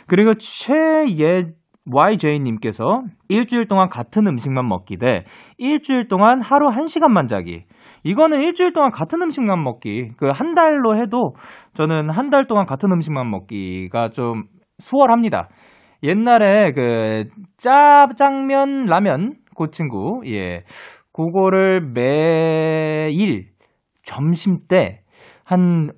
그리고 0.07 0.35
최예 0.35 1.53
YJ님께서 1.91 3.03
일주일 3.29 3.67
동안 3.67 3.89
같은 3.89 4.27
음식만 4.27 4.69
먹기 4.69 4.99
대 4.99 5.25
일주일 5.59 6.07
동안 6.09 6.41
하루 6.41 6.69
한 6.69 6.87
시간만 6.87 7.27
자기. 7.27 7.65
이거는 8.05 8.41
일주일 8.41 8.73
동안 8.73 8.91
같은 8.91 9.21
음식만 9.23 9.63
먹기. 9.63 10.11
그 10.17 10.31
한 10.33 10.55
달로 10.55 10.97
해도 10.97 11.35
저는 11.75 12.11
한 12.11 12.31
달 12.31 12.47
동안 12.47 12.67
같은 12.67 12.91
음식만 12.93 13.31
먹기가 13.31 14.11
좀 14.11 14.45
수월합니다. 14.79 15.49
옛날에 16.03 16.73
그 16.73 17.25
짜장면 17.59 18.87
라면 18.87 19.35
그 19.57 19.71
친구 19.71 20.23
예 20.27 20.65
그거를 21.13 21.81
매일 21.93 23.47
점심 24.03 24.67
때 24.69 25.03
한 25.45 25.91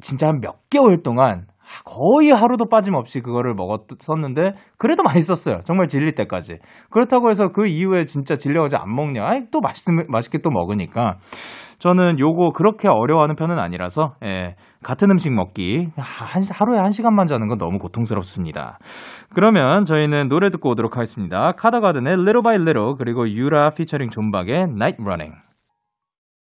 진짜 0.00 0.28
한 0.28 0.40
몇 0.40 0.68
개월 0.70 1.02
동안 1.02 1.46
거의 1.84 2.30
하루도 2.30 2.68
빠짐없이 2.68 3.20
그거를 3.20 3.54
먹었었는데 3.54 4.54
그래도 4.78 5.02
맛있었어요. 5.02 5.60
정말 5.64 5.88
질릴 5.88 6.14
때까지. 6.14 6.58
그렇다고 6.90 7.30
해서 7.30 7.48
그 7.48 7.66
이후에 7.66 8.04
진짜 8.04 8.36
질려가지고 8.36 8.82
안 8.82 8.94
먹냐? 8.94 9.24
아이, 9.24 9.42
또 9.50 9.60
맛있, 9.60 9.84
맛있게 10.08 10.38
또 10.38 10.50
먹으니까. 10.50 11.18
저는 11.82 12.20
요거 12.20 12.50
그렇게 12.54 12.86
어려워하는 12.88 13.34
편은 13.34 13.58
아니라서, 13.58 14.14
예, 14.22 14.54
같은 14.84 15.10
음식 15.10 15.32
먹기. 15.32 15.88
한, 15.96 16.42
하루에 16.48 16.78
한 16.78 16.92
시간만 16.92 17.26
자는 17.26 17.48
건 17.48 17.58
너무 17.58 17.78
고통스럽습니다. 17.78 18.78
그러면 19.34 19.84
저희는 19.84 20.28
노래 20.28 20.50
듣고 20.50 20.70
오도록 20.70 20.96
하겠습니다. 20.96 21.50
카더가든의 21.52 22.12
Little 22.12 22.42
by 22.42 22.54
Little, 22.54 22.94
그리고 22.96 23.28
유라 23.28 23.70
피처링 23.70 24.10
존박의 24.10 24.58
Night 24.70 25.02
Running. 25.02 25.34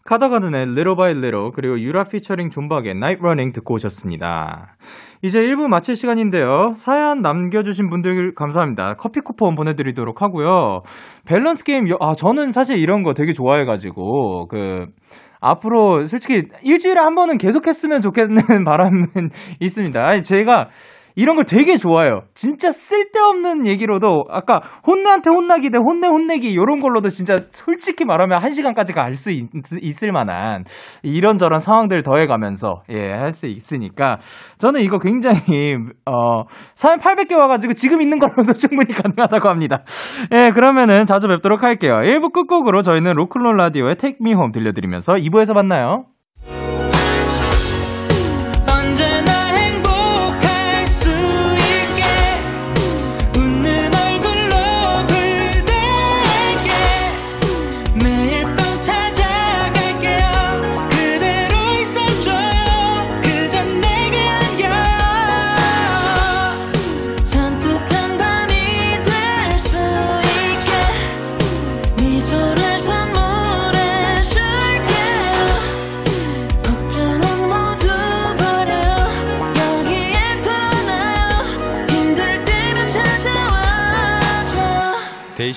카더가든의 0.08 0.62
Little 0.68 0.96
by 0.96 1.12
Little 1.12 1.52
그리고 1.54 1.80
유라 1.80 2.06
피처링 2.06 2.50
존박의 2.50 2.92
Night 2.92 3.20
Running 3.22 3.54
듣고 3.54 3.74
오셨습니다. 3.76 4.78
이제 5.22 5.40
1부 5.40 5.68
마칠 5.68 5.96
시간인데요. 5.96 6.74
사연 6.76 7.22
남겨주신 7.22 7.90
분들 7.90 8.34
감사합니다. 8.34 8.96
커피 8.96 9.20
쿠폰 9.20 9.56
보내드리도록 9.56 10.22
하고요. 10.22 10.84
밸런스 11.26 11.64
게임, 11.66 11.86
아, 12.00 12.14
저는 12.16 12.52
사실 12.52 12.78
이런 12.78 13.04
거 13.04 13.14
되게 13.14 13.34
좋아해가지고, 13.34 14.48
그, 14.48 14.86
앞으로 15.40 16.08
솔직히 16.08 16.44
일주일에 16.64 17.00
한 17.00 17.16
번은 17.16 17.38
계속 17.38 17.68
했으면 17.68 18.02
좋겠는 18.02 18.64
바람은 18.66 19.08
있습니다. 19.60 20.00
아니, 20.00 20.24
제가 20.24 20.70
이런 21.18 21.36
걸 21.36 21.44
되게 21.46 21.78
좋아해요. 21.78 22.22
진짜 22.36 22.72
쓸데없는 22.72 23.68
얘기로도 23.68 24.26
아까 24.30 24.62
혼내한테 24.86 25.30
혼나기 25.32 25.70
대 25.72 25.78
혼내 25.78 26.08
혼내기 26.08 26.50
이런 26.50 26.80
걸로도 26.80 27.10
진짜 27.10 27.42
솔직히 27.50 28.06
말하면 28.06 28.42
한 28.42 28.52
시간까지 28.52 28.94
갈 28.94 29.16
수 29.18 29.32
있을 29.82 30.12
만한 30.12 30.64
이런저런 31.04 31.60
상황들 31.60 32.04
더해가면서 32.04 32.84
예 32.90 33.12
할 33.12 33.34
수 33.34 33.48
있으니까 33.48 34.20
저는 34.60 34.82
이거 34.82 35.00
굉장히 35.00 35.76
어 36.06 36.44
사연 36.76 37.00
800개 37.00 37.36
와가지고 37.36 37.74
지금 37.74 38.00
있는 38.02 38.20
걸로도 38.20 38.54
충분히 38.62 38.94
가능하다고 38.94 39.50
합니다. 39.50 39.84
예 40.32 40.52
그러면은 40.54 41.06
자주 41.06 41.28
뵙도록 41.28 41.64
할게요. 41.64 41.94
1부 41.96 42.32
끝곡으로 42.32 42.84
저희는 42.84 43.14
로클론 43.14 43.56
라디오의 43.58 43.96
Take 43.96 44.18
Me 44.22 44.34
Home 44.34 44.52
들려드리면서 44.52 45.14
2부에서 45.14 45.54
만나요. 45.54 46.06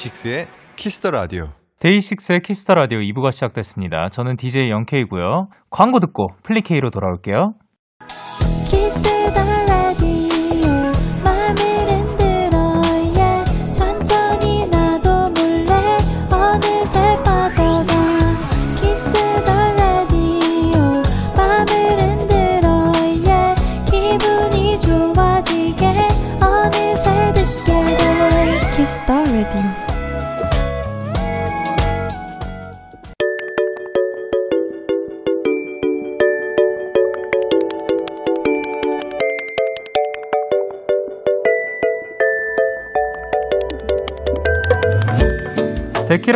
데이식스의 0.01 0.47
키스 0.77 0.98
더 0.98 1.11
라디오. 1.11 1.49
데이식스의 1.81 2.41
키스 2.41 2.62
더 2.62 2.75
라디오 2.75 3.01
2부가 3.01 3.33
시작됐습니다. 3.33 4.09
저는 4.11 4.37
DJ 4.37 4.71
영케이이고요. 4.71 5.49
광고 5.69 6.01
듣고 6.01 6.29
플리케이로 6.43 6.91
돌아올게요. 6.91 7.53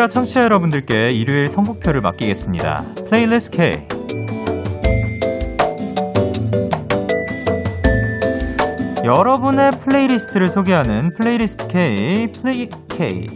데키라 0.04 0.08
청취자 0.08 0.42
여러분들께 0.42 1.10
일요일 1.10 1.48
선곡표를 1.48 2.00
맡기겠습니다. 2.00 2.82
플레이리스트 3.08 3.56
K. 3.56 3.86
여러분의 9.04 9.72
플레이리스트를 9.82 10.48
소개하는 10.48 11.10
플레이리스트 11.16 11.66
K, 11.68 12.32
플레이 12.32 12.68
K. 12.88 13.26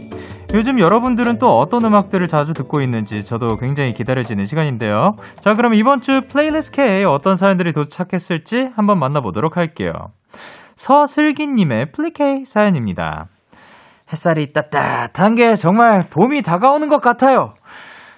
요즘 0.53 0.79
여러분들은 0.79 1.39
또 1.39 1.59
어떤 1.59 1.85
음악들을 1.85 2.27
자주 2.27 2.53
듣고 2.53 2.81
있는지 2.81 3.23
저도 3.23 3.57
굉장히 3.57 3.93
기다려지는 3.93 4.45
시간인데요. 4.45 5.15
자, 5.39 5.55
그럼 5.55 5.73
이번 5.73 6.01
주 6.01 6.21
플레이리스트 6.27 6.75
K에 6.75 7.03
어떤 7.03 7.35
사연들이 7.35 7.73
도착했을지 7.73 8.69
한번 8.75 8.99
만나보도록 8.99 9.57
할게요. 9.57 9.91
서슬기님의 10.75 11.91
플리케이 11.91 12.45
사연입니다. 12.45 13.27
햇살이 14.11 14.51
따뜻한 14.51 15.35
게 15.35 15.55
정말 15.55 16.03
봄이 16.09 16.41
다가오는 16.41 16.89
것 16.89 17.01
같아요. 17.01 17.53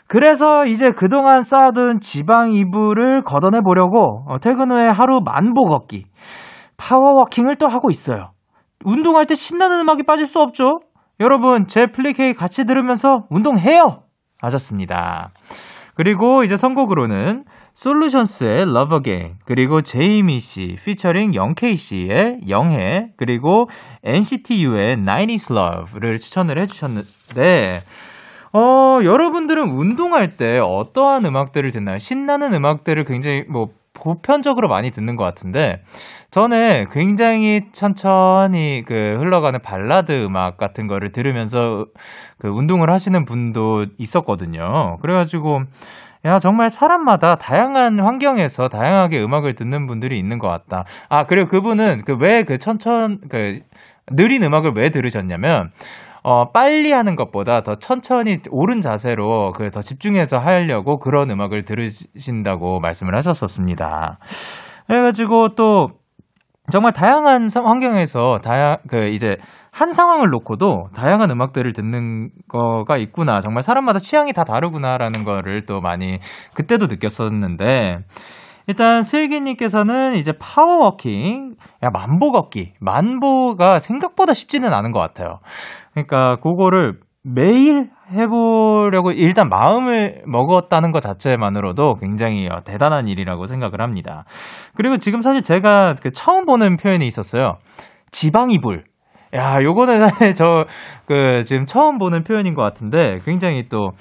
그래서 0.07 0.65
이제 0.65 0.91
그동안 0.91 1.41
쌓아둔 1.41 1.99
지방 2.01 2.51
이불을 2.51 3.23
걷어내 3.23 3.61
보려고 3.61 4.25
어, 4.27 4.39
퇴근 4.39 4.71
후에 4.71 4.87
하루 4.87 5.21
만보 5.23 5.65
걷기, 5.65 6.05
파워워킹을 6.77 7.55
또 7.55 7.67
하고 7.67 7.89
있어요. 7.89 8.31
운동할 8.83 9.25
때 9.25 9.35
신나는 9.35 9.79
음악이 9.81 10.03
빠질 10.03 10.25
수 10.25 10.41
없죠? 10.41 10.79
여러분, 11.19 11.67
제 11.67 11.85
플리케이 11.85 12.33
같이 12.33 12.65
들으면서 12.65 13.25
운동해요! 13.29 14.03
하셨습니다. 14.41 15.29
그리고 15.95 16.43
이제 16.43 16.57
선곡으로는 16.57 17.43
솔루션스의 17.81 18.61
Love 18.61 18.97
Again, 18.97 19.37
그리고 19.43 19.81
제이미 19.81 20.39
씨, 20.39 20.75
피처링 20.85 21.33
영케이 21.33 21.75
씨의 21.75 22.41
영해, 22.47 23.07
그리고 23.17 23.69
NCT 24.03 24.63
U의 24.65 24.97
90s 24.97 25.51
Love를 25.51 26.19
추천을 26.19 26.61
해주셨는데, 26.61 27.79
어, 28.53 29.03
여러분들은 29.03 29.71
운동할 29.71 30.37
때 30.37 30.59
어떠한 30.59 31.25
음악들을 31.25 31.71
듣나요? 31.71 31.97
신나는 31.97 32.53
음악들을 32.53 33.03
굉장히 33.05 33.45
뭐 33.49 33.69
보편적으로 33.93 34.67
많이 34.67 34.91
듣는 34.91 35.15
것 35.15 35.23
같은데, 35.23 35.81
전에 36.29 36.85
굉장히 36.91 37.61
천천히 37.71 38.83
그 38.85 38.93
흘러가는 38.93 39.59
발라드 39.59 40.23
음악 40.23 40.57
같은 40.57 40.85
거를 40.85 41.11
들으면서 41.11 41.87
그 42.37 42.47
운동을 42.47 42.91
하시는 42.91 43.25
분도 43.25 43.87
있었거든요. 43.97 44.97
그래가지고 45.01 45.63
야, 46.25 46.37
정말 46.39 46.69
사람마다 46.69 47.35
다양한 47.35 47.99
환경에서 47.99 48.69
다양하게 48.69 49.21
음악을 49.23 49.55
듣는 49.55 49.87
분들이 49.87 50.19
있는 50.19 50.37
것 50.37 50.47
같다. 50.49 50.85
아, 51.09 51.25
그리고 51.25 51.47
그분은 51.49 52.03
그 52.05 52.15
왜그 52.19 52.59
천천, 52.59 53.21
그, 53.29 53.59
느린 54.11 54.43
음악을 54.43 54.73
왜 54.75 54.89
들으셨냐면, 54.89 55.71
어, 56.23 56.51
빨리 56.51 56.91
하는 56.91 57.15
것보다 57.15 57.61
더 57.61 57.75
천천히 57.79 58.37
옳은 58.51 58.81
자세로 58.81 59.53
그 59.53 59.71
더 59.71 59.81
집중해서 59.81 60.37
하려고 60.37 60.99
그런 60.99 61.31
음악을 61.31 61.63
들으신다고 61.63 62.79
말씀을 62.79 63.15
하셨었습니다. 63.15 64.19
그래가지고 64.87 65.55
또 65.55 65.87
정말 66.71 66.93
다양한 66.93 67.49
사- 67.49 67.61
환경에서 67.61 68.39
다양 68.43 68.77
그 68.89 69.07
이제 69.09 69.37
한 69.71 69.91
상황을 69.93 70.29
놓고도 70.29 70.89
다양한 70.95 71.29
음악들을 71.31 71.71
듣는 71.73 72.29
거가 72.47 72.97
있구나. 72.97 73.39
정말 73.41 73.61
사람마다 73.63 73.99
취향이 73.99 74.33
다 74.33 74.43
다르구나라는 74.43 75.23
거를 75.23 75.65
또 75.65 75.81
많이 75.81 76.19
그때도 76.55 76.87
느꼈었는데 76.87 77.99
일단 78.67 79.01
슬기님께서는 79.01 80.15
이제 80.15 80.33
파워워킹, 80.39 81.55
야 81.83 81.89
만보 81.91 82.31
걷기, 82.31 82.73
만보가 82.79 83.79
생각보다 83.79 84.33
쉽지는 84.33 84.73
않은 84.73 84.91
것 84.91 84.99
같아요. 84.99 85.39
그러니까 85.93 86.37
그거를 86.37 86.99
매일 87.23 87.89
해보려고 88.11 89.11
일단 89.11 89.47
마음을 89.47 90.23
먹었다는 90.25 90.91
것 90.91 91.01
자체만으로도 91.01 91.95
굉장히 91.95 92.47
어, 92.47 92.61
대단한 92.65 93.07
일이라고 93.07 93.45
생각을 93.45 93.81
합니다. 93.81 94.25
그리고 94.75 94.97
지금 94.97 95.21
사실 95.21 95.41
제가 95.43 95.95
그 96.01 96.11
처음 96.11 96.45
보는 96.45 96.77
표현이 96.77 97.05
있었어요. 97.05 97.57
지방이불. 98.11 98.83
야, 99.33 99.61
요거는 99.63 100.07
저, 100.35 100.65
그, 101.05 101.43
지금 101.45 101.65
처음 101.65 101.97
보는 101.97 102.23
표현인 102.23 102.53
것 102.53 102.63
같은데, 102.63 103.15
굉장히 103.23 103.69
또, 103.69 103.91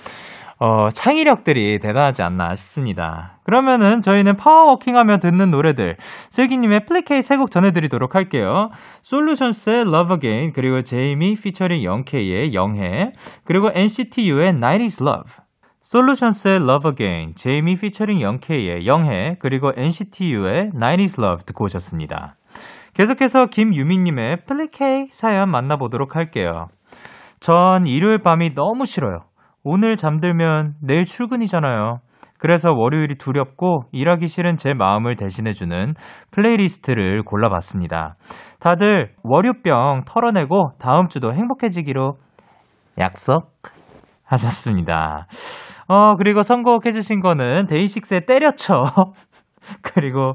어, 0.62 0.90
창의력들이 0.90 1.78
대단하지 1.78 2.22
않나 2.22 2.54
싶습니다. 2.54 3.38
그러면은 3.44 4.02
저희는 4.02 4.36
파워워킹 4.36 4.94
하며 4.94 5.16
듣는 5.18 5.50
노래들, 5.50 5.96
슬기님의 6.30 6.84
플리케이 6.84 7.22
세 7.22 7.38
곡 7.38 7.50
전해드리도록 7.50 8.14
할게요. 8.14 8.68
솔루션스의 9.02 9.80
Love 9.82 10.16
Again, 10.16 10.52
그리고 10.52 10.82
제이미 10.82 11.34
피처링 11.34 11.82
영케이의 11.82 12.52
영해, 12.52 13.12
그리고 13.44 13.70
NCT 13.74 14.30
U의 14.30 14.52
90s 14.52 15.00
Love. 15.00 15.32
솔루션스의 15.80 16.56
Love 16.56 16.90
Again, 16.90 17.34
제이미 17.36 17.76
피처링 17.76 18.20
영케이의 18.20 18.86
영해, 18.86 19.36
그리고 19.40 19.72
NCT 19.74 20.34
U의 20.34 20.70
90s 20.74 21.22
Love 21.22 21.46
듣고 21.46 21.64
오셨습니다. 21.64 22.36
계속해서 22.92 23.46
김유미님의 23.46 24.44
플리케이 24.44 25.06
사연 25.10 25.50
만나보도록 25.50 26.16
할게요. 26.16 26.68
전 27.40 27.86
일요일 27.86 28.18
밤이 28.18 28.54
너무 28.54 28.84
싫어요. 28.84 29.29
오늘 29.62 29.96
잠들면 29.96 30.74
내일 30.80 31.04
출근이잖아요. 31.04 31.98
그래서 32.38 32.72
월요일이 32.72 33.16
두렵고 33.16 33.82
일하기 33.92 34.26
싫은 34.26 34.56
제 34.56 34.72
마음을 34.72 35.16
대신해주는 35.16 35.94
플레이리스트를 36.30 37.22
골라봤습니다. 37.22 38.16
다들 38.60 39.12
월요병 39.22 40.04
털어내고 40.06 40.72
다음 40.78 41.08
주도 41.08 41.34
행복해지기로 41.34 42.16
약속 42.98 43.52
하셨습니다. 44.24 45.26
어, 45.88 46.16
그리고 46.16 46.42
선곡해주신 46.42 47.20
거는 47.20 47.66
데이식스의 47.66 48.26
때려쳐. 48.26 48.84
그리고 49.82 50.34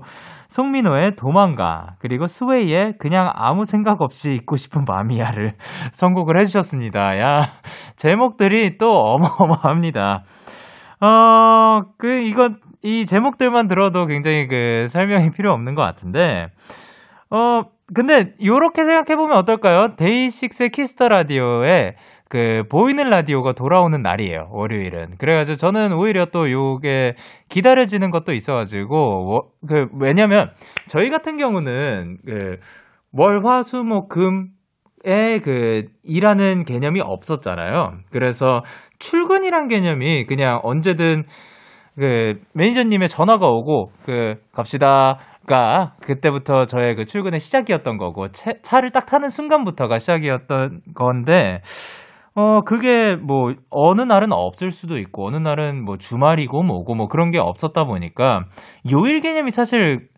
송민호의 0.55 1.17
도망가. 1.17 1.95
그리고 1.99 2.27
스웨이의 2.27 2.93
그냥 2.97 3.29
아무 3.33 3.65
생각 3.65 4.01
없이 4.01 4.31
있고 4.31 4.55
싶은 4.55 4.85
밤이야를 4.87 5.55
선곡을 5.91 6.39
해주셨습니다. 6.39 7.19
야, 7.19 7.41
제목들이 7.97 8.77
또 8.77 8.89
어마어마합니다. 8.89 10.23
어, 11.01 11.81
그, 11.97 12.21
이건, 12.21 12.59
이 12.81 13.05
제목들만 13.05 13.67
들어도 13.67 14.05
굉장히 14.05 14.47
그 14.47 14.87
설명이 14.89 15.31
필요 15.31 15.51
없는 15.51 15.75
것 15.75 15.81
같은데, 15.81 16.47
어, 17.29 17.63
근데 17.93 18.33
요렇게 18.41 18.85
생각해보면 18.85 19.37
어떨까요? 19.39 19.95
데이식스의 19.97 20.69
키스 20.69 20.94
더 20.94 21.09
라디오에 21.09 21.95
그 22.29 22.63
보이는 22.69 23.07
라디오가 23.09 23.53
돌아오는 23.53 24.01
날이에요. 24.01 24.47
월요일은. 24.51 25.17
그래가지고 25.17 25.57
저는 25.57 25.93
오히려 25.93 26.25
또 26.31 26.51
요게 26.51 27.15
기다려지는 27.49 28.09
것도 28.09 28.33
있어가지고 28.33 28.95
워- 29.29 29.43
그 29.67 29.87
왜냐면 29.99 30.49
저희 30.87 31.09
같은 31.09 31.37
경우는 31.37 32.17
그 32.25 32.57
월화수목금 33.13 34.49
에 35.05 35.39
그 35.43 35.83
일하는 36.03 36.63
개념이 36.65 36.99
없었잖아요. 36.99 37.99
그래서 38.11 38.63
출근이란 38.97 39.67
개념이 39.67 40.25
그냥 40.25 40.59
언제든 40.63 41.25
그 41.95 42.39
매니저님의 42.53 43.09
전화가 43.09 43.47
오고 43.47 43.91
그 44.03 44.35
갑시다 44.51 45.19
가 45.45 45.93
그때부터 46.01 46.65
저의 46.65 46.95
그 46.95 47.05
출근의 47.05 47.39
시작이었던 47.39 47.97
거고 47.99 48.29
차, 48.29 48.53
차를 48.63 48.91
딱 48.91 49.05
타는 49.05 49.29
순간부터가 49.29 49.99
시작이었던 49.99 50.81
건데 50.95 51.61
어 52.35 52.61
그게 52.65 53.15
뭐 53.15 53.53
어느 53.69 54.01
날은 54.01 54.33
없을 54.33 54.71
수도 54.71 54.97
있고 54.97 55.27
어느 55.27 55.37
날은 55.37 55.83
뭐 55.85 55.97
주말이고 55.97 56.63
뭐고 56.63 56.93
뭐 56.93 57.07
그런 57.07 57.31
게 57.31 57.39
없었다 57.39 57.85
보니까 57.85 58.45
요일 58.91 59.21
개념이 59.21 59.51
사실 59.51 60.09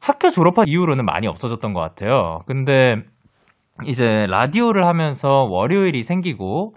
학교 0.00 0.30
졸업한 0.30 0.66
이후로는 0.66 1.04
많이 1.04 1.26
없어졌던 1.26 1.74
것 1.74 1.80
같아요. 1.80 2.40
근데 2.46 3.02
이제 3.86 4.26
라디오를 4.30 4.86
하면서 4.86 5.44
월요일이 5.44 6.02
생기고 6.04 6.74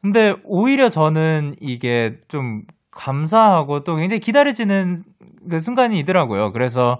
근데 0.00 0.34
오히려 0.44 0.88
저는 0.88 1.56
이게 1.60 2.16
좀 2.28 2.62
감사하고 2.90 3.84
또 3.84 3.96
굉장히 3.96 4.20
기다려지는 4.20 5.02
그 5.50 5.60
순간이더라고요. 5.60 6.52
그래서 6.52 6.98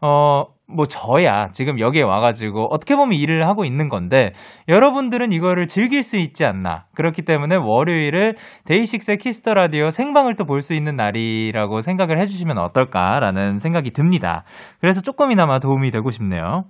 어, 0.00 0.46
뭐 0.66 0.86
저야 0.86 1.48
지금 1.52 1.78
여기에 1.78 2.02
와가지고 2.02 2.68
어떻게 2.70 2.96
보면 2.96 3.12
일을 3.12 3.46
하고 3.46 3.64
있는 3.64 3.88
건데 3.88 4.32
여러분들은 4.68 5.30
이거를 5.32 5.66
즐길 5.66 6.02
수 6.02 6.16
있지 6.16 6.44
않나. 6.46 6.84
그렇기 6.94 7.22
때문에 7.22 7.56
월요일을 7.56 8.36
데이식스의 8.64 9.18
키스 9.18 9.40
더 9.40 9.54
라디오 9.54 9.90
생방을 9.90 10.36
또 10.36 10.44
볼 10.44 10.62
수 10.62 10.72
있는 10.72 10.96
날이라고 10.96 11.82
생각을 11.82 12.18
해주시면 12.20 12.58
어떨까라는 12.58 13.58
생각이 13.58 13.90
듭니다. 13.90 14.44
그래서 14.80 15.00
조금이나마 15.02 15.58
도움이 15.58 15.90
되고 15.90 16.10
싶네요. 16.10 16.64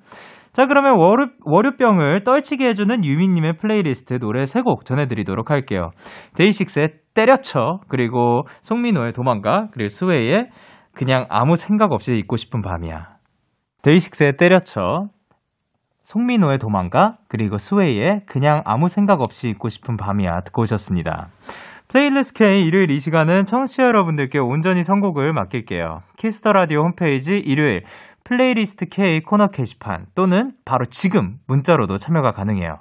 자, 0.52 0.66
그러면 0.66 0.96
월요, 0.96 1.26
월요병을 1.44 2.22
떨치게 2.22 2.66
해주는 2.68 3.04
유미님의 3.04 3.56
플레이리스트 3.58 4.18
노래 4.20 4.42
3곡 4.44 4.84
전해드리도록 4.84 5.50
할게요. 5.50 5.90
데이식스의 6.36 6.90
때려쳐, 7.14 7.80
그리고 7.88 8.42
송민호의 8.62 9.12
도망가, 9.12 9.66
그리고 9.72 9.88
스웨이의 9.88 10.48
그냥 10.94 11.26
아무 11.28 11.56
생각 11.56 11.90
없이 11.92 12.16
있고 12.18 12.36
싶은 12.36 12.62
밤이야. 12.62 13.13
데이식스의 13.84 14.38
때려쳐, 14.38 15.08
송민호의 16.04 16.58
도망가, 16.58 17.18
그리고 17.28 17.58
스웨이의 17.58 18.22
그냥 18.24 18.62
아무 18.64 18.88
생각 18.88 19.20
없이 19.20 19.50
있고 19.50 19.68
싶은 19.68 19.98
밤이야 19.98 20.40
듣고 20.46 20.62
오셨습니다. 20.62 21.28
플레이리스트 21.88 22.32
K 22.32 22.62
일요일 22.62 22.90
이 22.90 22.98
시간은 22.98 23.44
청취자 23.44 23.82
여러분들께 23.82 24.38
온전히 24.38 24.84
선곡을 24.84 25.34
맡길게요. 25.34 26.00
키스 26.16 26.39
더 26.39 26.52
라디오 26.52 26.80
홈페이지 26.80 27.36
일요일 27.36 27.82
플레이리스트 28.24 28.86
K 28.86 29.20
코너 29.20 29.48
게시판 29.48 30.06
또는 30.14 30.52
바로 30.64 30.86
지금 30.86 31.36
문자로도 31.46 31.98
참여가 31.98 32.32
가능해요. 32.32 32.78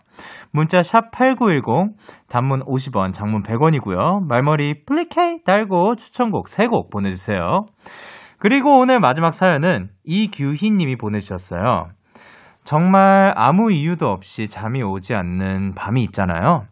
문자 0.52 0.82
샵 0.84 1.12
8910 1.12 1.98
단문 2.30 2.64
50원, 2.64 3.12
장문 3.12 3.44
100원이고요. 3.44 4.26
말머리 4.26 4.86
플리케이 4.86 5.44
달고 5.44 5.98
추천곡 5.98 6.46
3곡 6.46 6.90
보내 6.90 7.10
주세요. 7.12 7.66
그리고 8.44 8.78
오늘 8.78 9.00
마지막 9.00 9.34
사연은 9.34 9.88
이규희 10.04 10.70
님이 10.72 10.98
보내주셨어요. 10.98 11.88
정말 12.66 13.32
아무 13.38 13.72
이유도 13.72 14.10
없이 14.10 14.50
잠이 14.50 14.84
오지 14.84 15.14
않는 15.14 15.76
밤이 15.76 16.04
있잖아요. 16.04 16.66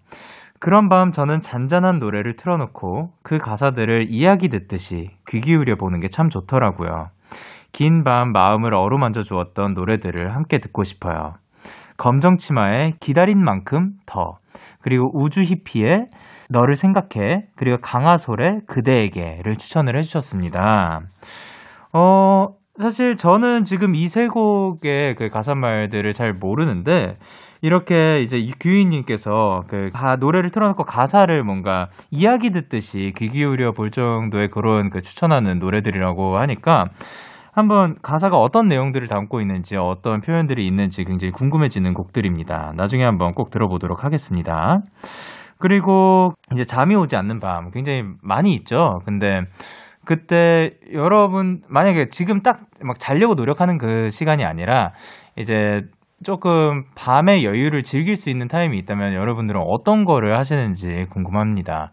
그런 0.60 0.90
밤 0.90 1.14
저는 1.14 1.40
잔잔한 1.40 2.00
노래를 2.00 2.36
틀어놓고 2.36 3.14
그 3.24 3.38
가사들을 3.38 4.08
이야기 4.10 4.50
듣듯이 4.50 5.12
귀 5.30 5.40
기울여 5.40 5.76
보는 5.78 6.02
게 6.02 6.10
참 6.10 6.28
좋더라고요. 6.28 7.08
긴 7.72 8.04
밤 8.04 8.34
마음을 8.34 8.74
어루만져 8.74 9.22
주었던 9.22 9.74
노래들을 9.74 10.36
함께 10.36 10.58
듣고 10.58 10.84
싶어요. 10.84 11.36
검정 11.96 12.36
치마의 12.36 12.96
기다린 13.00 13.42
만큼 13.42 13.94
더, 14.06 14.40
그리고 14.82 15.10
우주 15.14 15.42
히피의 15.42 16.10
너를 16.50 16.76
생각해, 16.76 17.46
그리고 17.56 17.78
강하솔의 17.78 18.64
그대에게를 18.68 19.56
추천을 19.56 19.96
해주셨습니다. 19.96 21.04
어, 21.94 22.50
사실 22.80 23.18
저는 23.18 23.66
지금 23.66 23.96
이 23.96 24.08
세 24.08 24.28
곡의 24.28 25.16
그 25.16 25.30
가사말들을 25.30 26.14
잘 26.14 26.34
모르는데, 26.34 27.18
이렇게 27.62 28.22
이제 28.24 28.48
규희님께서 28.60 29.64
그 29.68 29.90
가- 29.94 30.16
노래를 30.16 30.50
틀어놓고 30.50 30.84
가사를 30.84 31.44
뭔가 31.44 31.90
이야기 32.10 32.50
듣듯이 32.50 33.14
귀 33.18 33.28
기울여 33.30 33.74
볼 33.74 33.92
정도의 33.92 34.48
그런 34.50 34.90
그 34.90 35.02
추천하는 35.02 35.60
노래들이라고 35.60 36.38
하니까 36.40 36.86
한번 37.52 37.98
가사가 38.02 38.38
어떤 38.38 38.68
내용들을 38.68 39.08
담고 39.08 39.42
있는지 39.42 39.76
어떤 39.76 40.22
표현들이 40.22 40.66
있는지 40.66 41.04
굉장히 41.04 41.32
궁금해지는 41.34 41.94
곡들입니다. 41.94 42.74
나중에 42.76 43.04
한번 43.04 43.34
꼭 43.34 43.52
들어보도록 43.52 44.04
하겠습니다. 44.06 44.80
그리고 45.60 46.34
이제 46.54 46.64
잠이 46.64 46.96
오지 46.96 47.16
않는 47.16 47.40
밤 47.40 47.70
굉장히 47.70 48.06
많이 48.24 48.56
있죠. 48.56 49.02
근데 49.06 49.42
그때 50.12 50.72
여러분 50.94 51.62
만약에 51.70 52.10
지금 52.10 52.42
딱 52.42 52.72
막 52.84 53.00
자려고 53.00 53.36
노력하는 53.36 53.78
그 53.78 54.10
시간이 54.10 54.44
아니라 54.44 54.92
이제 55.38 55.84
조금 56.24 56.84
밤의 56.96 57.46
여유를 57.46 57.84
즐길 57.84 58.16
수 58.16 58.30
있는 58.30 58.48
타임이 58.48 58.78
있다면 58.80 59.14
여러분들은 59.14 59.62
어떤 59.64 60.04
거를 60.06 60.38
하시는지 60.38 61.06
궁금합니다. 61.10 61.92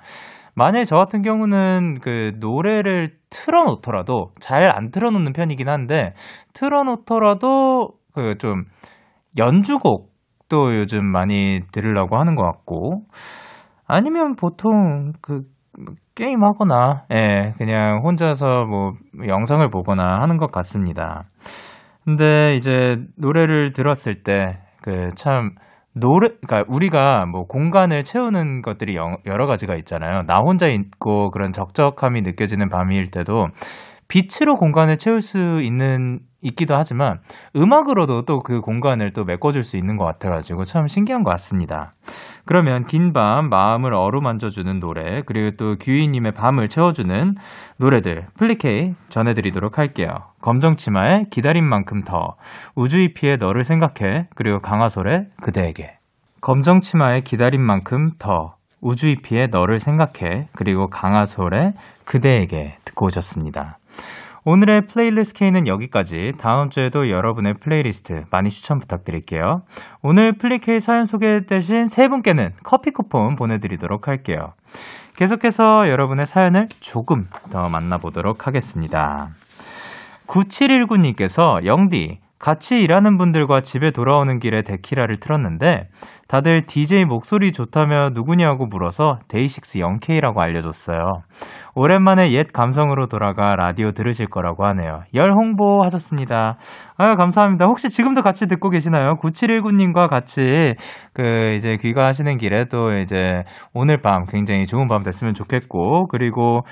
만약에 0.54 0.85
저 0.85 0.96
같은 0.96 1.22
경우는 1.22 1.98
그 2.02 2.33
노래를 2.40 3.12
틀어놓더라도 3.31 4.33
잘 4.40 4.68
안 4.70 4.90
틀어놓는 4.90 5.33
편이긴 5.33 5.68
한데 5.68 6.14
틀어놓더라도 6.54 7.90
그 8.14 8.35
좀 8.38 8.64
연주곡도 9.37 10.76
요즘 10.76 11.04
많이 11.04 11.61
들으려고 11.70 12.16
하는 12.18 12.35
것 12.35 12.42
같고 12.42 13.02
아니면 13.87 14.35
보통 14.37 15.12
그 15.20 15.42
게임 16.14 16.43
하거나 16.45 17.05
예 17.12 17.55
그냥 17.59 18.01
혼자서 18.05 18.64
뭐 18.64 18.93
영상을 19.27 19.69
보거나 19.71 20.21
하는 20.21 20.37
것 20.37 20.51
같습니다. 20.53 21.23
근데 22.05 22.55
이제 22.57 22.97
노래를 23.17 23.73
들었을 23.73 24.23
때 24.23 24.59
그 24.83 25.11
참 25.17 25.51
노래 25.95 26.29
그러니까 26.47 26.64
우리가 26.73 27.27
뭐 27.27 27.45
공간을 27.47 28.05
채우는 28.05 28.62
것들이 28.62 28.97
여러 29.27 29.47
가지가 29.47 29.75
있잖아요. 29.77 30.23
나 30.27 30.38
혼자 30.38 30.69
있고 30.69 31.31
그런 31.31 31.53
적적함이 31.53 32.23
느껴지는 32.23 32.69
밤일 32.69 33.11
때도 33.11 33.49
빛으로 34.09 34.57
공간을 34.57 34.97
채울 34.99 35.21
수 35.21 35.61
있는 35.62 36.21
있기도 36.40 36.77
하지만 36.77 37.18
음악으로도 37.57 38.23
또 38.25 38.40
그 38.40 38.61
공간을 38.61 39.12
또 39.12 39.25
메꿔줄 39.25 39.62
수 39.64 39.77
있는 39.77 39.97
것 39.97 40.05
같아가지고 40.05 40.64
참 40.64 40.88
신기한 40.88 41.25
것 41.25 41.31
같습니다. 41.33 41.90
그러면 42.47 42.85
긴 42.87 43.12
밤 43.12 43.51
마음을 43.51 43.92
어루만져주는 43.92 44.81
노래 44.81 45.23
그리고 45.27 45.57
또 45.57 45.77
규희님의 45.77 46.33
밤을 46.33 46.68
채워주는 46.68 47.35
노래들 47.77 48.27
플리 48.38 48.87
K 48.87 48.94
전해드리도록 49.11 49.77
할게요. 49.77 50.09
검정치마의 50.40 51.27
기다린 51.31 51.64
만큼 51.64 52.03
더 52.05 52.37
우주히피의 52.77 53.37
너를 53.38 53.64
생각해 53.64 54.29
그리고 54.35 54.61
강아솔의 54.61 55.27
그대에게 55.42 55.99
검정치마의 56.40 57.25
기다린 57.25 57.61
만큼 57.61 58.12
더 58.18 58.55
우주히피의 58.81 59.48
너를 59.51 59.81
생각해 59.81 60.49
그리고 60.55 60.88
강아솔의 60.88 61.74
그대에게 62.05 62.79
듣고 62.85 63.07
오셨습니다. 63.07 63.79
오늘의 64.44 64.87
플레이리스트 64.87 65.38
K는 65.38 65.66
여기까지. 65.66 66.33
다음 66.38 66.70
주에도 66.70 67.11
여러분의 67.11 67.55
플레이리스트 67.55 68.24
많이 68.31 68.51
추천 68.51 68.79
부탁드릴게요. 68.79 69.62
오늘 70.03 70.38
플리 70.38 70.74
K 70.74 70.81
사연 70.81 71.07
소개되신 71.07 71.87
세 71.87 72.09
분께는 72.09 72.53
커피 72.62 72.90
쿠폰 72.90 73.37
보내드리도록 73.37 74.09
할게요. 74.09 74.53
계속해서 75.16 75.88
여러분의 75.88 76.27
사연을 76.27 76.68
조금 76.81 77.29
더 77.51 77.68
만나보도록 77.68 78.46
하겠습니다. 78.46 79.31
9719님께서 80.27 81.64
영디, 81.64 82.20
같이 82.38 82.77
일하는 82.77 83.18
분들과 83.18 83.62
집에 83.62 83.90
돌아오는 83.90 84.38
길에 84.38 84.62
데키라를 84.62 85.18
틀었는데 85.18 85.88
다들 86.29 86.66
DJ 86.66 87.05
목소리 87.05 87.51
좋다며 87.51 88.11
누구냐고 88.12 88.66
물어서 88.66 89.18
데이식스 89.27 89.81
0K라고 89.81 90.38
알려줬어요. 90.38 91.22
오랜만에 91.79 92.33
옛 92.33 92.49
감성으로 92.53 93.07
돌아가 93.07 93.55
라디오 93.55 93.93
들으실 93.93 94.27
거라고 94.27 94.67
하네요. 94.67 95.03
열 95.14 95.31
홍보 95.31 95.85
하셨습니다. 95.85 96.59
아유, 96.97 97.14
감사합니다. 97.14 97.67
혹시 97.67 97.88
지금도 97.88 98.23
같이 98.23 98.49
듣고 98.49 98.69
계시나요? 98.69 99.14
9719님과 99.23 100.09
같이 100.09 100.75
그 101.12 101.55
이제 101.55 101.77
귀가하시는 101.81 102.37
길에 102.38 102.64
또 102.64 102.99
이제 102.99 103.45
오늘 103.75 104.01
밤 104.01 104.25
굉장히 104.27 104.67
좋은 104.67 104.88
밤 104.88 105.05
됐으면 105.05 105.35
좋겠고 105.35 106.09
그리고 106.09 106.62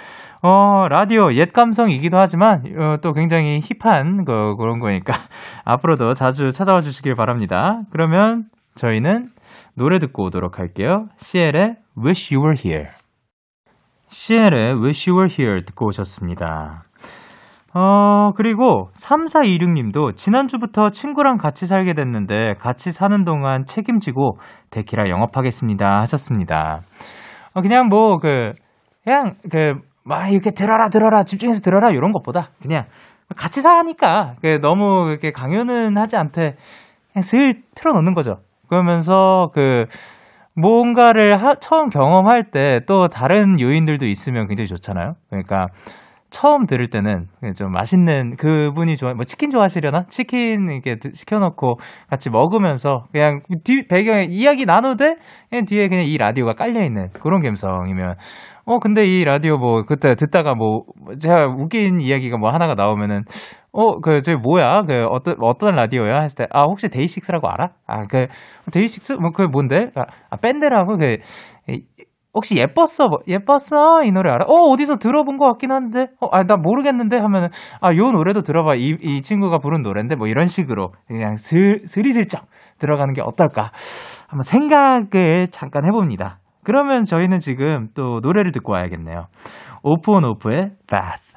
어, 0.42 0.88
라디오 0.88 1.33
옛 1.35 1.53
감성이기도 1.53 2.19
하지만 2.19 2.64
어, 2.77 2.97
또 3.01 3.12
굉장히 3.12 3.61
힙한 3.61 4.25
그, 4.25 4.57
그런 4.57 4.81
거니까 4.81 5.12
앞으로도 5.64 6.14
자주 6.14 6.51
찾아와 6.51 6.81
주시길 6.81 7.14
바랍니다. 7.14 7.83
그러면 7.92 8.47
저희는 8.75 9.27
노래 9.77 10.01
듣고 10.01 10.25
오도록 10.25 10.59
할게요. 10.59 11.07
시엘의 11.19 11.77
Wish 11.97 12.35
You 12.35 12.45
Were 12.45 12.57
Here. 12.61 13.06
시엘의 14.09 14.83
Wish 14.83 15.11
You 15.11 15.19
Were 15.19 15.29
Here 15.31 15.64
듣고 15.64 15.87
오셨습니다. 15.87 16.85
어, 17.75 18.33
그리고 18.37 18.88
3426님도 18.95 20.16
지난주부터 20.16 20.90
친구랑 20.90 21.37
같이 21.37 21.66
살게 21.66 21.92
됐는데 21.92 22.55
같이 22.59 22.90
사는 22.90 23.25
동안 23.25 23.66
책임지고 23.66 24.38
데키라 24.71 25.09
영업하겠습니다 25.11 26.01
하셨습니다. 26.01 26.81
어, 27.53 27.61
그냥 27.61 27.88
뭐, 27.88 28.19
그, 28.19 28.53
그냥, 29.05 29.35
그, 29.51 29.75
막 30.05 30.31
이렇게 30.33 30.53
들어라, 30.53 30.88
들어라, 30.88 31.25
집중해서 31.25 31.61
들어라, 31.61 31.90
이런 31.90 32.12
것보다 32.12 32.51
그냥 32.62 32.87
같이 33.35 33.61
사니까 33.61 34.37
그 34.40 34.61
너무 34.61 35.09
이렇게 35.11 35.33
강요는 35.33 35.99
하지 35.99 36.16
않되 36.16 36.55
그냥 37.12 37.23
슬 37.23 37.62
틀어놓는 37.75 38.14
거죠. 38.14 38.37
그러면서 38.69 39.51
그 39.53 39.87
뭔가를 40.57 41.42
하, 41.42 41.55
처음 41.57 41.88
경험할 41.90 42.51
때 42.51 42.81
또 42.87 43.09
다른 43.09 43.61
요인들도 43.61 44.07
있으면 44.07 44.47
굉장히 44.47 44.69
좋잖아요. 44.69 45.14
그러니까 45.29 45.66
처음 46.31 46.66
들을 46.66 46.88
때는 46.90 47.27
좀 47.57 47.71
맛있는 47.73 48.37
그분이 48.37 48.97
좋아 48.97 49.14
뭐 49.14 49.25
치킨 49.25 49.51
좋아하시려나 49.51 50.05
치킨 50.09 50.69
이렇게 50.69 50.97
시켜놓고 51.14 51.77
같이 52.11 52.31
먹으면서 52.31 53.05
그냥 53.12 53.40
뒤 53.64 53.87
배경에 53.87 54.27
이야기 54.29 54.66
나누되 54.66 55.16
그냥 55.49 55.64
뒤에 55.64 55.88
그냥 55.88 56.05
이 56.05 56.19
라디오가 56.19 56.55
깔려 56.55 56.83
있는 56.85 57.09
그런 57.12 57.40
감성이면 57.42 58.16
어 58.66 58.79
근데 58.81 59.07
이 59.07 59.25
라디오 59.25 59.57
뭐 59.57 59.83
그때 59.83 60.14
듣다가 60.16 60.55
뭐 60.55 60.83
제가 61.21 61.47
웃긴 61.47 62.01
이야기가 62.01 62.37
뭐 62.37 62.51
하나가 62.51 62.75
나오면은 62.75 63.23
어, 63.76 64.00
그, 64.00 64.22
저기 64.22 64.38
뭐야? 64.38 64.82
그, 64.86 65.04
어떤, 65.10 65.36
어떤 65.40 65.74
라디오야? 65.74 66.20
했을 66.22 66.36
때, 66.36 66.46
아, 66.50 66.62
혹시 66.62 66.88
데이식스라고 66.88 67.46
알아? 67.48 67.68
아, 67.86 68.06
그, 68.06 68.26
데이식스? 68.72 69.14
뭐, 69.14 69.30
그 69.32 69.42
뭔데? 69.42 69.90
아, 69.94 70.04
아 70.30 70.36
밴드라고? 70.36 70.96
그, 70.96 71.18
혹시 72.32 72.56
예뻤어? 72.56 73.08
뭐, 73.08 73.18
예뻤어? 73.28 74.02
이 74.04 74.12
노래 74.12 74.30
알아? 74.30 74.46
어, 74.46 74.54
어디서 74.72 74.96
들어본 74.96 75.36
것 75.36 75.46
같긴 75.46 75.72
한데? 75.72 76.06
어, 76.20 76.28
아, 76.32 76.42
나 76.44 76.56
모르겠는데? 76.56 77.18
하면은, 77.18 77.48
아, 77.82 77.94
요 77.94 78.12
노래도 78.12 78.40
들어봐. 78.40 78.76
이, 78.76 78.96
이 79.00 79.20
친구가 79.22 79.58
부른 79.58 79.82
노래인데? 79.82 80.16
뭐 80.16 80.26
이런 80.26 80.46
식으로 80.46 80.92
그냥 81.06 81.36
슬, 81.36 81.82
스리슬쩍 81.86 82.46
들어가는 82.78 83.12
게 83.12 83.20
어떨까? 83.22 83.72
한번 84.28 84.42
생각을 84.42 85.48
잠깐 85.50 85.84
해봅니다. 85.84 86.38
그러면 86.64 87.04
저희는 87.04 87.38
지금 87.38 87.88
또 87.94 88.20
노래를 88.22 88.52
듣고 88.52 88.72
와야겠네요. 88.72 89.26
온 89.82 90.24
오프의 90.24 90.72
Bath. 90.88 91.36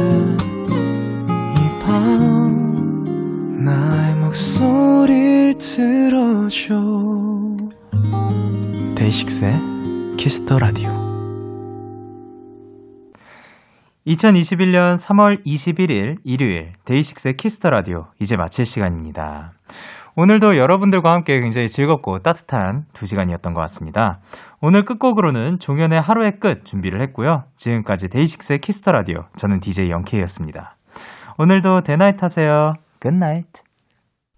목소리를 4.31 5.57
들어줘 5.57 6.73
데이식스의 8.95 9.53
키스 10.17 10.42
더 10.42 10.57
라디오 10.57 10.89
2021년 14.07 14.95
3월 14.95 15.45
21일 15.45 16.19
일요일 16.23 16.71
데이식스의 16.85 17.35
키스 17.35 17.58
더 17.58 17.71
라디오 17.71 18.07
이제 18.21 18.37
마칠 18.37 18.63
시간입니다. 18.63 19.51
오늘도 20.15 20.55
여러분들과 20.55 21.11
함께 21.11 21.41
굉장히 21.41 21.67
즐겁고 21.67 22.19
따뜻한 22.19 22.85
두 22.93 23.05
시간이었던 23.05 23.53
것 23.53 23.59
같습니다. 23.61 24.21
오늘 24.61 24.85
끝곡으로는 24.85 25.59
종현의 25.59 25.99
하루의 25.99 26.39
끝 26.39 26.63
준비를 26.63 27.01
했고요. 27.01 27.43
지금까지 27.57 28.07
데이식스의 28.07 28.59
키스 28.59 28.80
더 28.80 28.93
라디오. 28.93 29.25
저는 29.35 29.59
DJ 29.59 29.89
영케이였습니다. 29.89 30.77
오늘도 31.37 31.81
데나잇 31.81 32.23
하세요. 32.23 32.75
Good 33.01 33.19
night. 33.19 33.45